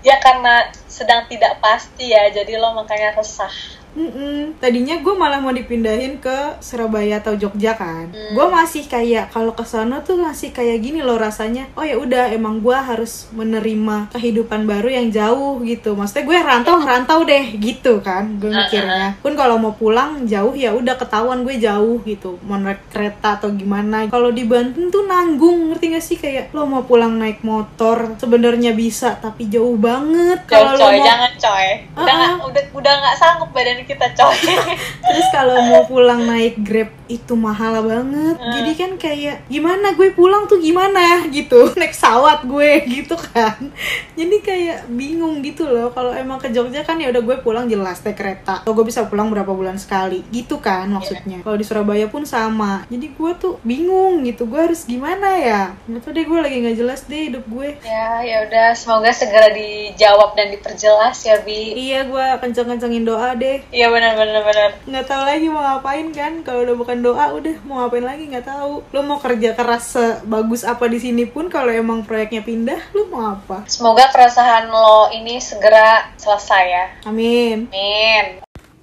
Ya 0.00 0.16
karena 0.22 0.70
sedang 0.86 1.26
tidak 1.26 1.58
pasti 1.58 2.14
ya, 2.14 2.30
jadi 2.30 2.56
lo 2.56 2.70
makanya 2.72 3.18
resah. 3.18 3.50
Mm-mm. 3.96 4.60
Tadinya 4.60 5.00
gue 5.00 5.14
malah 5.16 5.40
mau 5.40 5.54
dipindahin 5.54 6.20
ke 6.20 6.60
Surabaya 6.60 7.20
atau 7.22 7.38
Jogja 7.38 7.74
kan. 7.78 8.10
Hmm. 8.10 8.32
Gue 8.36 8.46
masih 8.50 8.84
kayak 8.84 9.32
kalau 9.32 9.56
ke 9.56 9.64
sana 9.64 10.04
tuh 10.04 10.20
masih 10.20 10.52
kayak 10.52 10.82
gini 10.84 11.00
loh 11.00 11.16
rasanya. 11.16 11.70
Oh 11.78 11.84
ya 11.84 11.96
udah 11.96 12.30
emang 12.32 12.60
gue 12.60 12.74
harus 12.74 13.30
menerima 13.32 14.12
kehidupan 14.12 14.68
baru 14.68 14.88
yang 14.92 15.08
jauh 15.08 15.62
gitu. 15.64 15.96
Maksudnya 15.96 16.24
gue 16.26 16.38
rantau 16.42 16.76
rantau 16.82 17.20
deh 17.24 17.54
gitu 17.56 18.00
kan. 18.04 18.36
Gue 18.36 18.52
mikirnya. 18.52 19.16
Pun 19.18 19.34
kalau 19.34 19.56
mau 19.56 19.74
pulang 19.74 20.26
jauh 20.28 20.52
ya 20.52 20.74
udah 20.74 20.94
ketahuan 21.00 21.42
gue 21.42 21.56
jauh 21.58 21.98
gitu. 22.04 22.36
Mau 22.44 22.60
naik 22.60 22.90
kereta 22.92 23.40
atau 23.40 23.50
gimana. 23.54 24.06
Kalau 24.10 24.30
di 24.30 24.44
Banten 24.48 24.90
tuh 24.92 25.04
nanggung 25.08 25.72
ngerti 25.72 25.86
gak 25.94 26.04
sih 26.04 26.16
kayak 26.20 26.52
lo 26.52 26.64
mau 26.64 26.84
pulang 26.84 27.16
naik 27.18 27.40
motor 27.42 28.16
sebenarnya 28.18 28.72
bisa 28.72 29.16
tapi 29.18 29.48
jauh 29.48 29.76
banget. 29.78 30.44
Kalau 30.46 30.74
lo 30.76 30.86
coy, 30.86 30.96
mau 30.98 31.06
jangan 31.06 31.32
coy. 31.36 31.68
Udah 31.98 32.14
Uh-uh. 32.14 32.16
nggak 32.18 32.48
udah 32.48 32.64
udah 32.78 32.92
nggak 32.98 33.16
sanggup 33.18 33.50
badan 33.50 33.77
kita 33.84 34.06
coy. 34.14 34.38
Terus 35.08 35.28
kalau 35.34 35.56
mau 35.68 35.82
pulang 35.84 36.24
naik 36.24 36.62
Grab 36.62 36.90
itu 37.08 37.32
mahal 37.34 37.80
banget. 37.82 38.36
Jadi 38.36 38.72
kan 38.76 38.90
kayak 39.00 39.48
gimana 39.48 39.96
gue 39.96 40.12
pulang 40.12 40.44
tuh 40.44 40.60
gimana 40.60 41.24
gitu. 41.32 41.70
Naik 41.80 41.96
pesawat 41.96 42.44
gue 42.44 42.70
gitu 43.00 43.16
kan. 43.16 43.72
Jadi 44.14 44.36
kayak 44.44 44.78
bingung 44.92 45.40
gitu 45.40 45.64
loh. 45.66 45.90
Kalau 45.96 46.12
emang 46.12 46.36
ke 46.36 46.52
Jogja 46.52 46.84
kan 46.84 47.00
ya 47.00 47.08
udah 47.08 47.22
gue 47.24 47.36
pulang 47.40 47.66
jelas 47.66 48.04
naik 48.04 48.20
kereta. 48.20 48.62
Atau 48.62 48.76
gue 48.76 48.84
bisa 48.84 49.08
pulang 49.08 49.32
berapa 49.32 49.48
bulan 49.48 49.80
sekali. 49.80 50.22
Gitu 50.28 50.60
kan 50.60 50.86
maksudnya. 50.92 51.40
Kalau 51.40 51.56
di 51.56 51.64
Surabaya 51.64 52.06
pun 52.12 52.28
sama. 52.28 52.84
Jadi 52.92 53.16
gue 53.16 53.32
tuh 53.40 53.56
bingung 53.64 54.22
gitu. 54.28 54.44
Gue 54.44 54.68
harus 54.68 54.84
gimana 54.84 55.34
ya? 55.40 55.72
Gak 55.88 56.00
tau 56.04 56.12
deh 56.12 56.24
gue 56.28 56.38
lagi 56.38 56.56
nggak 56.60 56.76
jelas 56.76 57.00
deh 57.08 57.32
hidup 57.32 57.44
gue. 57.48 57.80
ya, 57.82 58.20
ya 58.20 58.36
udah 58.44 58.76
semoga 58.76 59.10
segera 59.10 59.48
dijawab 59.52 60.36
dan 60.36 60.52
diperjelas 60.52 61.16
ya, 61.24 61.40
Bi. 61.40 61.72
Iya 61.72 62.04
gue 62.04 62.26
kenceng-kencengin 62.44 63.04
doa 63.08 63.32
deh. 63.32 63.64
Iya 63.68 63.92
benar 63.92 64.16
benar 64.16 64.40
benar. 64.48 64.70
nggak 64.88 65.06
tahu 65.06 65.22
lagi 65.28 65.46
mau 65.52 65.60
ngapain 65.60 66.08
kan. 66.16 66.40
Kalau 66.40 66.64
udah 66.64 66.76
bukan 66.76 66.98
doa 67.04 67.36
udah. 67.36 67.56
Mau 67.68 67.84
ngapain 67.84 68.04
lagi? 68.04 68.24
Nggak 68.32 68.48
tahu. 68.48 68.80
Lo 68.96 69.00
mau 69.04 69.20
kerja 69.20 69.52
keras 69.52 69.92
sebagus 69.92 70.64
apa 70.64 70.88
di 70.88 70.96
sini 70.96 71.28
pun 71.28 71.52
kalau 71.52 71.68
emang 71.68 72.00
proyeknya 72.08 72.40
pindah 72.40 72.80
lo 72.96 73.12
mau 73.12 73.36
apa? 73.36 73.68
Semoga 73.68 74.08
keresahan 74.08 74.72
lo 74.72 75.12
ini 75.12 75.36
segera 75.36 76.16
selesai 76.16 76.64
ya. 76.64 76.84
amin. 77.04 77.68
Amin. 77.68 78.26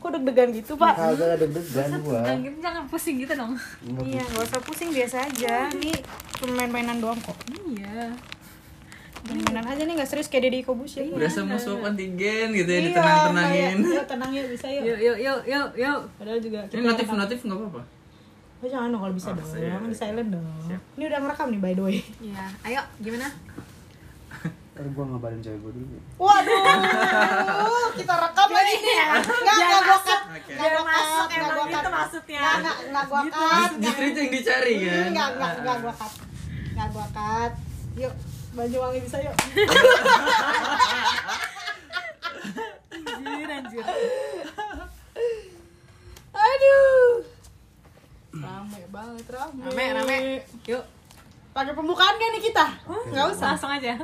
kok 0.06 0.14
deg-degan 0.22 0.54
gitu 0.54 0.78
pak? 0.78 0.94
Kagak 1.02 1.42
deg-degan 1.42 1.90
gua. 2.06 2.22
gitu 2.38 2.58
jangan 2.62 2.86
pusing 2.86 3.18
gitu 3.26 3.34
dong. 3.34 3.58
Iya 4.06 4.22
nggak 4.22 4.46
usah 4.54 4.62
pusing 4.62 4.94
biasa 4.94 5.26
aja. 5.26 5.74
Nih 5.74 5.98
cuma 6.38 6.62
main-mainan 6.62 7.02
doang 7.02 7.18
kok. 7.26 7.34
Iya 7.74 8.14
main-mainan 9.26 9.66
aja 9.66 9.82
nih 9.82 9.94
nggak 9.94 10.08
serius 10.08 10.28
kayak 10.28 10.44
Deddy 10.46 10.62
Kobus 10.62 10.94
ya 10.96 11.04
Berasa 11.08 11.42
musuh 11.42 11.78
kontingan 11.78 12.48
gitu 12.52 12.68
ya 12.68 12.78
Iya, 12.78 12.88
ditenang-tenangin. 12.88 13.76
yuk 13.84 14.06
tenang 14.06 14.32
yuk 14.32 14.46
bisa 14.50 14.68
yuk 14.68 14.84
yuk 14.86 15.00
yuk 15.00 15.18
yuk 15.20 15.40
yuk 15.46 15.68
yuk 15.76 16.00
padahal 16.16 16.40
juga 16.40 16.60
Ini 16.68 16.82
notif-notif 16.84 17.40
nggak 17.42 17.58
apa-apa. 17.58 17.82
oh, 18.56 18.68
jangan 18.68 18.88
dong 18.88 19.02
kalau 19.02 19.14
bisa 19.14 19.30
Oh, 19.30 19.36
dong 19.36 19.50
ya. 19.56 19.78
di 19.84 19.96
silent 19.96 20.30
dong 20.30 20.46
ini 20.96 21.04
udah 21.04 21.20
ngerekam 21.20 21.48
nih 21.50 21.60
by 21.60 21.74
the 21.74 21.84
way 21.84 21.98
iya 22.20 22.46
ayo 22.64 22.82
gimana 23.00 23.28
Ntar 24.76 24.92
gua 24.92 25.08
ngabarin 25.08 25.40
cewek 25.40 25.56
gua 25.58 25.72
dulu. 25.72 25.96
Waduh, 26.20 26.60
kita 27.96 28.12
rekam 28.14 28.50
lagi 28.52 28.76
nih. 28.76 28.98
Enggak, 29.24 29.56
enggak 29.56 29.82
gua 29.82 30.00
cut. 30.02 30.22
Enggak 30.52 30.68
gua 30.70 30.84
cut, 30.84 31.28
enggak 31.32 31.50
gua 31.50 31.66
cut. 31.66 31.84
maksudnya 31.88 32.42
Enggak, 32.44 32.56
enggak, 32.60 32.78
enggak 32.84 33.06
gua 33.08 33.22
cut. 33.24 33.72
Justru 33.80 34.04
itu 34.06 34.20
yang 34.20 34.32
dicari 34.34 34.74
kan. 34.78 35.06
Enggak, 35.08 35.28
enggak, 35.32 35.52
enggak 35.56 35.78
gua 35.80 35.94
cut. 35.96 36.14
Enggak 36.68 36.88
gua 36.92 37.06
cut. 37.10 37.52
Yuk, 37.96 38.14
baju 38.56 38.78
wangi 38.80 39.00
bisa 39.02 39.18
yuk. 39.20 39.36
anjir 42.96 43.50
anjir 43.50 43.84
Aduh. 46.32 47.12
Rame 48.36 48.82
banget, 48.90 49.26
rame. 49.30 49.60
rame 49.62 49.86
rame 49.94 50.16
yuk 50.66 50.84
Pakai 51.52 51.72
pembukaan 51.72 52.16
gak 52.16 52.32
nih 52.32 52.44
kita? 52.44 52.66
Enggak 53.08 53.26
usah. 53.32 53.56
langsung 53.56 53.72
aja 53.72 53.96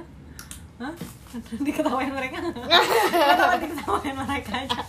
Hah? 0.79 0.93
diketawain 1.65 2.11
mereka 2.11 2.39
diketawain 3.61 4.15
mereka 4.17 4.51
aja 4.57 4.81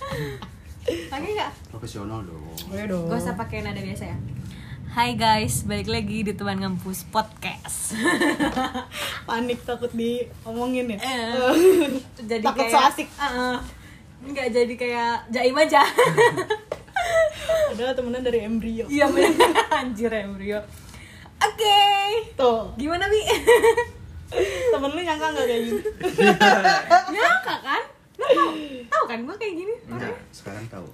lagi 0.83 1.29
nggak 1.33 1.51
Profesional 1.71 2.19
dong. 2.23 2.43
Boleh 2.67 2.87
dong. 2.91 3.07
gak 3.07 3.19
usah 3.21 3.35
pakai 3.37 3.63
nada 3.63 3.79
biasa 3.79 4.11
ya 4.11 4.19
Hai 4.93 5.17
guys, 5.17 5.65
balik 5.65 5.89
lagi 5.89 6.21
di 6.21 6.37
Teman 6.37 6.61
Ngampus 6.61 7.09
Podcast. 7.09 7.97
Panik 9.29 9.65
takut 9.65 9.89
diomongin 9.97 10.85
ya. 10.85 10.99
Eh, 11.01 11.97
jadi 12.29 12.45
Takut 12.45 12.69
kayak 12.69 12.77
so 12.77 12.79
asik. 12.93 13.09
Heeh. 13.17 13.57
nggak 14.29 14.49
jadi 14.53 14.75
kayak 14.77 15.13
jaim 15.33 15.57
aja. 15.57 15.81
Adalah 17.73 17.97
temenan 17.97 18.21
dari 18.21 18.45
embrio. 18.45 18.85
Iya 18.85 19.09
bener 19.09 19.33
anjir 19.73 20.13
ya 20.13 20.29
Brio. 20.29 20.61
Oke. 21.41 21.81
Tuh, 22.37 22.77
Gimana 22.77 23.09
Bi? 23.09 23.21
temen 24.77 24.91
lu 24.93 25.01
nyangka 25.01 25.27
nggak 25.33 25.47
kayak 25.49 25.63
gini? 25.73 25.81
Nyangka 27.17 27.55
kan? 27.65 27.83
Lu 28.21 28.27
tahu, 28.29 28.51
tahu 28.93 29.05
kan 29.09 29.19
gue 29.25 29.37
kayak 29.41 29.55
gini? 29.57 29.75
Enggak, 29.89 30.21
sekarang 30.37 30.69
tahu. 30.69 30.89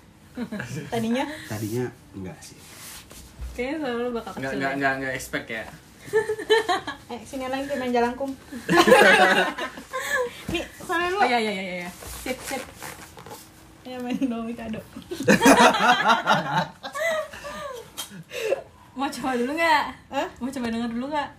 Tadinya 0.87 1.27
Tadinya 1.51 1.91
enggak 2.15 2.39
sih. 2.39 2.78
Kayaknya 3.59 3.83
selalu 3.83 3.99
lu 4.07 4.11
bakal 4.15 4.31
enggak 4.39 4.55
ya. 4.55 4.71
enggak 4.71 4.93
enggak 5.03 5.13
expect 5.19 5.51
ya. 5.51 5.67
Eh, 7.09 7.21
sini 7.25 7.49
lagi 7.49 7.73
main 7.75 7.91
jalangkum. 7.91 8.29
Nih, 10.53 10.61
sana 10.85 11.09
dulu. 11.09 11.25
Oh 11.25 11.27
iya 11.27 11.41
iya 11.41 11.53
iya 11.57 11.65
iya. 11.83 11.91
Sip 12.23 12.39
sip. 12.39 12.63
Ya 13.83 13.99
main 13.99 14.15
domi 14.15 14.53
kado. 14.55 14.77
Mau 18.99 19.09
coba 19.11 19.35
dulu 19.41 19.57
nggak? 19.57 19.85
Hah? 20.13 20.29
Mau 20.39 20.53
coba 20.53 20.69
denger 20.71 20.91
dulu 20.95 21.07
nggak? 21.11 21.31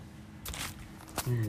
Hmm. 1.24 1.48